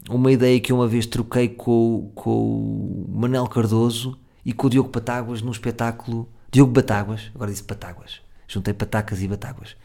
uma 0.10 0.32
ideia 0.32 0.60
que 0.60 0.72
eu 0.72 0.76
uma 0.76 0.88
vez 0.88 1.06
troquei 1.06 1.48
com, 1.48 2.12
com 2.14 2.32
o 2.32 3.06
Manel 3.10 3.48
Cardoso 3.48 4.18
e 4.46 4.52
com 4.52 4.68
o 4.68 4.70
Diogo 4.70 4.90
Patáguas 4.90 5.42
num 5.42 5.52
espetáculo. 5.52 6.28
Diogo 6.52 6.72
Batáguas, 6.72 7.32
agora 7.34 7.52
disse 7.52 7.64
Patáguas, 7.64 8.22
juntei 8.48 8.74
Patacas 8.74 9.22
e 9.22 9.28
Batáguas. 9.28 9.76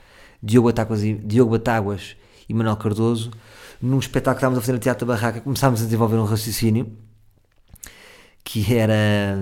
Diogo 0.43 0.69
Batáguas 0.69 1.05
e, 1.05 1.15
Diogo 1.15 1.53
Batáguas 1.53 2.17
e 2.49 2.55
Manuel 2.55 2.77
Cardoso, 2.77 3.31
num 3.81 3.99
espetáculo 3.99 4.35
que 4.35 4.39
estávamos 4.39 4.59
a 4.59 4.63
fazer 4.63 4.73
no 4.73 4.79
Teatro 4.79 5.07
da 5.07 5.15
Barraca, 5.15 5.41
começámos 5.41 5.81
a 5.81 5.85
desenvolver 5.85 6.17
um 6.17 6.25
raciocínio 6.25 6.91
que 8.45 8.75
era 8.75 9.39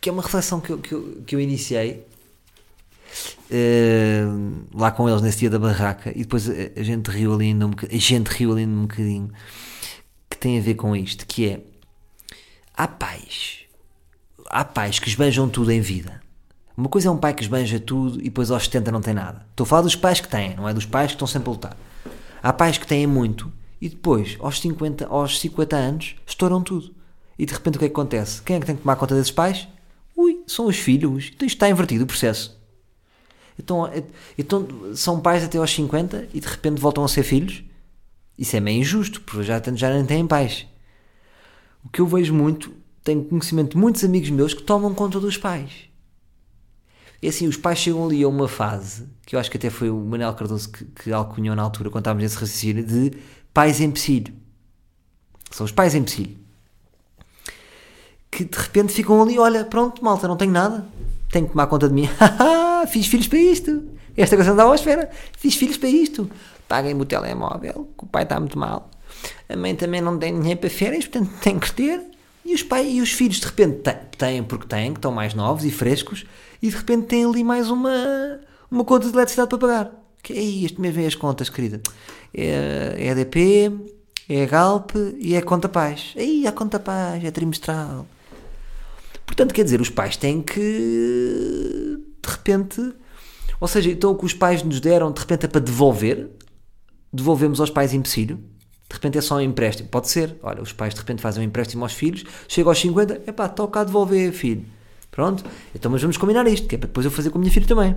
que 0.00 0.08
é 0.08 0.12
uma 0.12 0.22
reflexão 0.22 0.60
que 0.60 0.70
eu, 0.70 0.78
que 0.78 0.92
eu, 0.92 1.22
que 1.26 1.34
eu 1.34 1.40
iniciei 1.40 2.06
uh, 3.50 4.66
lá 4.72 4.90
com 4.90 5.08
eles 5.08 5.22
nesse 5.22 5.38
dia 5.38 5.50
da 5.50 5.58
barraca. 5.58 6.12
E 6.14 6.20
depois 6.20 6.48
a, 6.48 6.82
gente 6.82 7.10
riu 7.10 7.34
ali 7.34 7.52
um 7.52 7.70
a 7.70 7.96
gente 7.96 8.28
riu 8.28 8.52
ali 8.52 8.66
um 8.66 8.82
bocadinho 8.82 9.30
que 10.30 10.36
tem 10.36 10.58
a 10.58 10.62
ver 10.62 10.74
com 10.74 10.94
isto, 10.94 11.26
que 11.26 11.48
é 11.48 11.60
há 12.76 12.86
pais 12.86 13.66
há 14.50 14.64
pais 14.64 14.98
que 14.98 15.08
esbanjam 15.08 15.48
tudo 15.48 15.70
em 15.70 15.80
vida. 15.80 16.20
Uma 16.76 16.88
coisa 16.88 17.08
é 17.08 17.10
um 17.10 17.16
pai 17.16 17.32
que 17.32 17.42
esbanja 17.42 17.80
tudo 17.80 18.20
e 18.20 18.24
depois 18.24 18.50
aos 18.50 18.64
70 18.64 18.92
não 18.92 19.00
tem 19.00 19.14
nada. 19.14 19.46
Estou 19.50 19.64
a 19.64 19.66
falar 19.66 19.82
dos 19.82 19.96
pais 19.96 20.20
que 20.20 20.28
têm, 20.28 20.54
não 20.54 20.68
é 20.68 20.74
dos 20.74 20.84
pais 20.84 21.08
que 21.08 21.14
estão 21.14 21.26
sempre 21.26 21.48
a 21.48 21.52
lutar. 21.52 21.76
Há 22.42 22.52
pais 22.52 22.76
que 22.76 22.86
têm 22.86 23.06
muito 23.06 23.50
e 23.80 23.88
depois, 23.88 24.36
aos 24.40 24.60
50, 24.60 25.06
aos 25.06 25.38
50 25.40 25.76
anos, 25.76 26.16
estouram 26.26 26.62
tudo. 26.62 26.94
E 27.38 27.44
de 27.44 27.52
repente 27.52 27.76
o 27.76 27.78
que 27.78 27.84
é 27.84 27.88
que 27.88 27.94
acontece? 27.94 28.42
Quem 28.42 28.56
é 28.56 28.60
que 28.60 28.66
tem 28.66 28.76
que 28.76 28.82
tomar 28.82 28.96
conta 28.96 29.14
desses 29.14 29.30
pais? 29.30 29.68
Ui, 30.16 30.42
são 30.46 30.66
os 30.66 30.76
filhos. 30.76 31.30
Então 31.34 31.46
isto 31.46 31.56
está 31.56 31.68
invertido 31.68 32.04
o 32.04 32.06
processo. 32.06 32.58
Então, 33.58 33.90
então 34.36 34.66
são 34.94 35.20
pais 35.20 35.44
até 35.44 35.58
aos 35.58 35.70
50 35.70 36.28
e 36.32 36.40
de 36.40 36.46
repente 36.46 36.80
voltam 36.80 37.04
a 37.04 37.08
ser 37.08 37.22
filhos? 37.22 37.62
Isso 38.38 38.56
é 38.56 38.60
meio 38.60 38.80
injusto, 38.80 39.20
porque 39.22 39.42
já, 39.42 39.62
já 39.74 39.92
nem 39.92 40.04
têm 40.04 40.26
pais. 40.26 40.66
O 41.84 41.88
que 41.88 42.00
eu 42.00 42.06
vejo 42.06 42.34
muito, 42.34 42.72
tenho 43.02 43.24
conhecimento 43.24 43.72
de 43.72 43.76
muitos 43.78 44.04
amigos 44.04 44.28
meus 44.30 44.52
que 44.52 44.62
tomam 44.62 44.94
conta 44.94 45.20
dos 45.20 45.36
pais. 45.38 45.86
E 47.22 47.28
assim, 47.28 47.46
os 47.46 47.56
pais 47.56 47.78
chegam 47.78 48.04
ali 48.04 48.22
a 48.22 48.28
uma 48.28 48.46
fase, 48.46 49.08
que 49.24 49.34
eu 49.34 49.40
acho 49.40 49.50
que 49.50 49.56
até 49.56 49.70
foi 49.70 49.88
o 49.88 49.96
Manuel 49.96 50.34
Cardoso 50.34 50.70
que, 50.70 50.84
que 50.84 51.12
alcunhou 51.12 51.56
na 51.56 51.62
altura, 51.62 51.88
quando 51.88 52.02
estávamos 52.02 52.22
nesse 52.22 52.36
raciocínio, 52.36 52.84
de 52.84 53.12
pais 53.56 53.80
empecilho. 53.80 54.34
São 55.50 55.64
os 55.64 55.72
pais 55.72 55.94
empecilho. 55.94 56.36
Que 58.30 58.44
de 58.44 58.58
repente 58.58 58.92
ficam 58.92 59.22
ali, 59.22 59.38
olha, 59.38 59.64
pronto, 59.64 60.04
malta, 60.04 60.28
não 60.28 60.36
tenho 60.36 60.52
nada. 60.52 60.86
Tenho 61.30 61.46
que 61.46 61.52
tomar 61.52 61.66
conta 61.66 61.88
de 61.88 61.94
mim. 61.94 62.06
Fiz 62.92 63.06
filhos 63.06 63.26
para 63.26 63.38
isto. 63.38 63.82
Esta 64.14 64.36
coisa 64.36 64.50
não 64.50 64.56
estava 64.56 64.72
à 64.72 64.74
espera. 64.74 65.10
Fiz 65.38 65.54
filhos 65.54 65.78
para 65.78 65.88
isto. 65.88 66.30
Paguem-me 66.68 67.00
o 67.00 67.06
telemóvel, 67.06 67.88
que 67.96 68.04
o 68.04 68.06
pai 68.06 68.24
está 68.24 68.38
muito 68.38 68.58
mal. 68.58 68.90
A 69.48 69.56
mãe 69.56 69.74
também 69.74 70.02
não 70.02 70.18
tem 70.18 70.38
dinheiro 70.38 70.60
para 70.60 70.68
férias, 70.68 71.06
portanto 71.06 71.32
tem 71.40 71.58
que 71.58 71.72
ter. 71.72 72.02
E 72.44 72.54
os 72.54 72.62
pais 72.62 72.86
e 72.86 73.00
os 73.00 73.10
filhos 73.10 73.40
de 73.40 73.46
repente 73.46 73.90
têm, 74.18 74.44
porque 74.44 74.66
têm, 74.66 74.92
que 74.92 74.98
estão 74.98 75.12
mais 75.12 75.32
novos 75.32 75.64
e 75.64 75.70
frescos, 75.70 76.26
e 76.60 76.68
de 76.68 76.76
repente 76.76 77.06
têm 77.06 77.24
ali 77.24 77.42
mais 77.42 77.70
uma, 77.70 78.38
uma 78.70 78.84
conta 78.84 79.06
de 79.08 79.14
eletricidade 79.14 79.48
para 79.48 79.58
pagar. 79.58 80.05
Que 80.26 80.32
é 80.32 80.40
isto 80.40 80.80
mesmo 80.80 81.00
é 81.00 81.06
as 81.06 81.14
contas, 81.14 81.48
querida 81.48 81.80
é, 82.34 82.96
é 82.98 83.06
EDP, 83.10 83.70
é 84.28 84.44
Galp 84.44 84.90
e 85.20 85.36
é 85.36 85.40
Conta 85.40 85.68
Paz. 85.68 86.14
Aí, 86.16 86.44
a 86.48 86.50
Conta 86.50 86.80
Paz, 86.80 87.22
é 87.22 87.30
trimestral. 87.30 88.04
Portanto, 89.24 89.54
quer 89.54 89.62
dizer, 89.62 89.80
os 89.80 89.88
pais 89.88 90.16
têm 90.16 90.42
que, 90.42 90.58
de 90.58 92.28
repente, 92.28 92.92
ou 93.60 93.68
seja, 93.68 93.88
então 93.88 94.10
o 94.10 94.16
que 94.16 94.24
os 94.24 94.34
pais 94.34 94.64
nos 94.64 94.80
deram, 94.80 95.12
de 95.12 95.20
repente 95.20 95.46
é 95.46 95.48
para 95.48 95.60
devolver, 95.60 96.28
devolvemos 97.12 97.60
aos 97.60 97.70
pais 97.70 97.94
empecilho, 97.94 98.36
de 98.88 98.94
repente 98.94 99.18
é 99.18 99.20
só 99.20 99.36
um 99.36 99.40
empréstimo, 99.40 99.88
pode 99.88 100.08
ser, 100.08 100.36
olha, 100.42 100.60
os 100.60 100.72
pais 100.72 100.92
de 100.92 100.98
repente 100.98 101.22
fazem 101.22 101.44
um 101.44 101.46
empréstimo 101.46 101.84
aos 101.84 101.92
filhos, 101.92 102.24
chega 102.48 102.68
aos 102.68 102.80
50, 102.80 103.22
é 103.28 103.30
pá, 103.30 103.48
toca 103.48 103.80
a 103.80 103.84
devolver, 103.84 104.32
filho. 104.32 104.66
Pronto, 105.08 105.44
então 105.72 105.88
mas 105.88 106.02
vamos 106.02 106.16
combinar 106.16 106.48
isto, 106.48 106.66
que 106.66 106.74
é 106.74 106.78
para 106.78 106.88
depois 106.88 107.06
eu 107.06 107.12
fazer 107.12 107.30
com 107.30 107.38
a 107.38 107.40
minha 107.40 107.52
filha 107.52 107.66
também. 107.68 107.96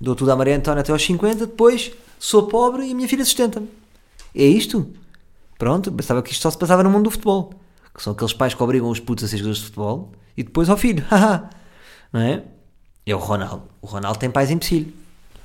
Dou 0.00 0.14
tudo 0.14 0.30
à 0.30 0.36
Maria 0.36 0.56
Antónia 0.56 0.80
até 0.80 0.92
aos 0.92 1.02
50, 1.04 1.46
depois 1.46 1.92
sou 2.18 2.46
pobre 2.46 2.86
e 2.86 2.92
a 2.92 2.94
minha 2.94 3.08
filha 3.08 3.24
sustenta-me. 3.24 3.68
É 4.34 4.44
isto? 4.44 4.92
Pronto, 5.58 5.90
pensava 5.90 6.22
que 6.22 6.30
isto 6.30 6.42
só 6.42 6.50
se 6.50 6.58
passava 6.58 6.82
no 6.82 6.90
mundo 6.90 7.04
do 7.04 7.10
futebol. 7.10 7.52
Que 7.94 8.02
são 8.02 8.12
aqueles 8.12 8.32
pais 8.32 8.54
que 8.54 8.62
obrigam 8.62 8.88
os 8.88 9.00
putos 9.00 9.24
a 9.24 9.28
ser 9.28 9.38
jogadores 9.38 9.58
de 9.58 9.64
futebol 9.64 10.12
e 10.36 10.42
depois 10.44 10.68
ao 10.70 10.76
filho. 10.76 11.04
não 12.12 12.20
é? 12.20 12.44
É 13.04 13.14
o 13.14 13.18
Ronaldo. 13.18 13.64
O 13.82 13.86
Ronaldo 13.86 14.18
tem 14.18 14.30
pais 14.30 14.50
empecilho. 14.50 14.92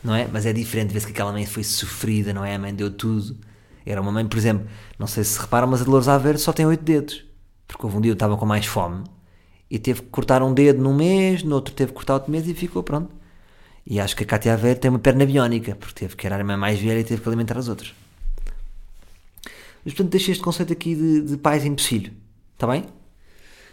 Não 0.03 0.13
é? 0.13 0.27
Mas 0.31 0.45
é 0.45 0.53
diferente, 0.53 0.93
vê-se 0.93 1.07
que 1.07 1.13
aquela 1.13 1.31
mãe 1.31 1.45
foi 1.45 1.63
sofrida, 1.63 2.33
não 2.33 2.43
é? 2.43 2.55
A 2.55 2.59
mãe 2.59 2.75
deu 2.75 2.91
tudo. 2.91 3.37
Era 3.85 4.01
uma 4.01 4.11
mãe, 4.11 4.25
por 4.27 4.37
exemplo, 4.37 4.67
não 4.99 5.07
sei 5.07 5.23
se 5.23 5.39
reparam, 5.39 5.67
mas 5.67 5.81
a 5.81 5.83
Dolores 5.85 6.07
Aveiro 6.07 6.37
só 6.37 6.53
tem 6.53 6.65
oito 6.65 6.83
dedos. 6.83 7.23
Porque 7.67 7.85
houve 7.85 7.97
um 7.97 8.01
dia 8.01 8.11
eu 8.11 8.13
estava 8.13 8.37
com 8.37 8.45
mais 8.45 8.65
fome 8.65 9.03
e 9.69 9.79
teve 9.79 10.01
que 10.01 10.09
cortar 10.09 10.43
um 10.43 10.53
dedo 10.53 10.81
num 10.81 10.93
mês, 10.93 11.41
no 11.41 11.55
outro 11.55 11.73
teve 11.73 11.91
que 11.91 11.95
cortar 11.95 12.15
outro 12.15 12.31
mês 12.31 12.47
e 12.47 12.53
ficou 12.53 12.83
pronto. 12.83 13.09
E 13.85 13.99
acho 13.99 14.15
que 14.15 14.23
a 14.23 14.25
Cátia 14.25 14.53
Aveiro 14.53 14.79
tem 14.79 14.89
uma 14.89 14.99
perna 14.99 15.25
biónica, 15.25 15.75
porque 15.75 15.99
teve 15.99 16.15
que 16.15 16.25
era 16.25 16.35
a 16.35 16.39
irmã 16.39 16.55
mais 16.55 16.79
velha 16.79 16.99
e 16.99 17.03
teve 17.03 17.21
que 17.21 17.27
alimentar 17.27 17.57
as 17.57 17.67
outras. 17.67 17.93
Mas 19.83 19.93
portanto 19.93 20.11
deixei 20.11 20.31
este 20.31 20.43
conceito 20.43 20.71
aqui 20.71 20.95
de, 20.95 21.21
de 21.21 21.37
pais 21.37 21.65
empecilho. 21.65 22.13
Está 22.53 22.67
bem? 22.67 22.85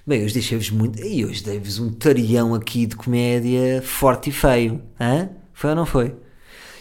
Bem, 0.05 0.25
hoje 0.25 0.35
deixei-vos 0.35 0.71
muito. 0.71 1.01
E 1.01 1.25
hoje 1.25 1.45
dei-vos 1.45 1.79
um 1.79 1.93
tarião 1.93 2.55
aqui 2.55 2.87
de 2.87 2.97
comédia 2.97 3.81
forte 3.83 4.31
e 4.31 4.33
feio. 4.33 4.83
Hã? 4.99 5.31
Foi 5.53 5.71
ou 5.71 5.77
não 5.77 5.87
foi? 5.87 6.17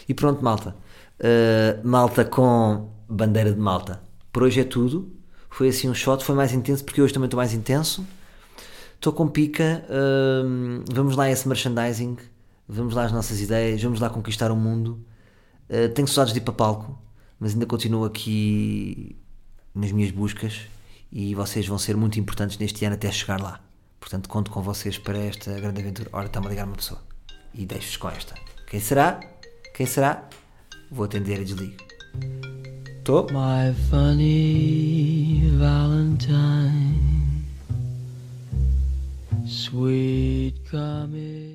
E 0.08 0.14
pronto, 0.14 0.42
malta. 0.42 0.74
Uh, 1.20 1.86
malta 1.86 2.24
com 2.24 2.90
bandeira 3.08 3.52
de 3.52 3.60
malta. 3.60 4.02
Por 4.32 4.42
hoje 4.42 4.60
é 4.60 4.64
tudo. 4.64 5.12
Foi 5.48 5.68
assim 5.68 5.88
um 5.88 5.94
shot. 5.94 6.24
Foi 6.24 6.34
mais 6.34 6.52
intenso 6.52 6.84
porque 6.84 7.00
hoje 7.00 7.12
também 7.12 7.26
estou 7.26 7.38
mais 7.38 7.54
intenso. 7.54 8.04
Estou 8.96 9.12
com 9.12 9.28
pica. 9.28 9.84
Uh, 9.88 10.82
vamos 10.92 11.14
lá 11.14 11.24
a 11.24 11.30
esse 11.30 11.46
merchandising 11.46 12.16
vamos 12.70 12.94
lá 12.94 13.04
as 13.04 13.12
nossas 13.12 13.40
ideias, 13.40 13.82
vamos 13.82 14.00
lá 14.00 14.08
conquistar 14.08 14.50
o 14.50 14.56
mundo. 14.56 15.04
Uh, 15.68 15.88
tenho 15.92 16.06
saudades 16.08 16.32
de 16.32 16.38
ir 16.38 16.42
para 16.42 16.54
palco, 16.54 16.98
mas 17.38 17.52
ainda 17.52 17.66
continuo 17.66 18.04
aqui 18.04 19.16
nas 19.74 19.92
minhas 19.92 20.10
buscas 20.10 20.62
e 21.12 21.34
vocês 21.34 21.66
vão 21.66 21.78
ser 21.78 21.96
muito 21.96 22.18
importantes 22.18 22.56
neste 22.58 22.84
ano 22.84 22.94
até 22.94 23.10
chegar 23.10 23.40
lá. 23.40 23.60
Portanto, 23.98 24.28
conto 24.28 24.50
com 24.50 24.62
vocês 24.62 24.96
para 24.98 25.18
esta 25.18 25.52
grande 25.60 25.80
aventura. 25.80 26.08
Ora, 26.12 26.26
está-me 26.26 26.46
a 26.46 26.50
ligar 26.50 26.66
uma 26.66 26.76
pessoa 26.76 27.00
e 27.54 27.66
deixo-vos 27.66 27.96
com 27.96 28.08
esta. 28.08 28.34
Quem 28.68 28.80
será? 28.80 29.20
Quem 29.74 29.86
será? 29.86 30.28
Vou 30.90 31.04
atender 31.04 31.40
e 31.40 31.44
desligo. 31.44 31.76
Estou? 32.98 33.26
My 33.30 33.74
funny 33.90 35.50
Valentine, 35.58 37.44
sweet 39.46 40.60
comic. 40.70 41.49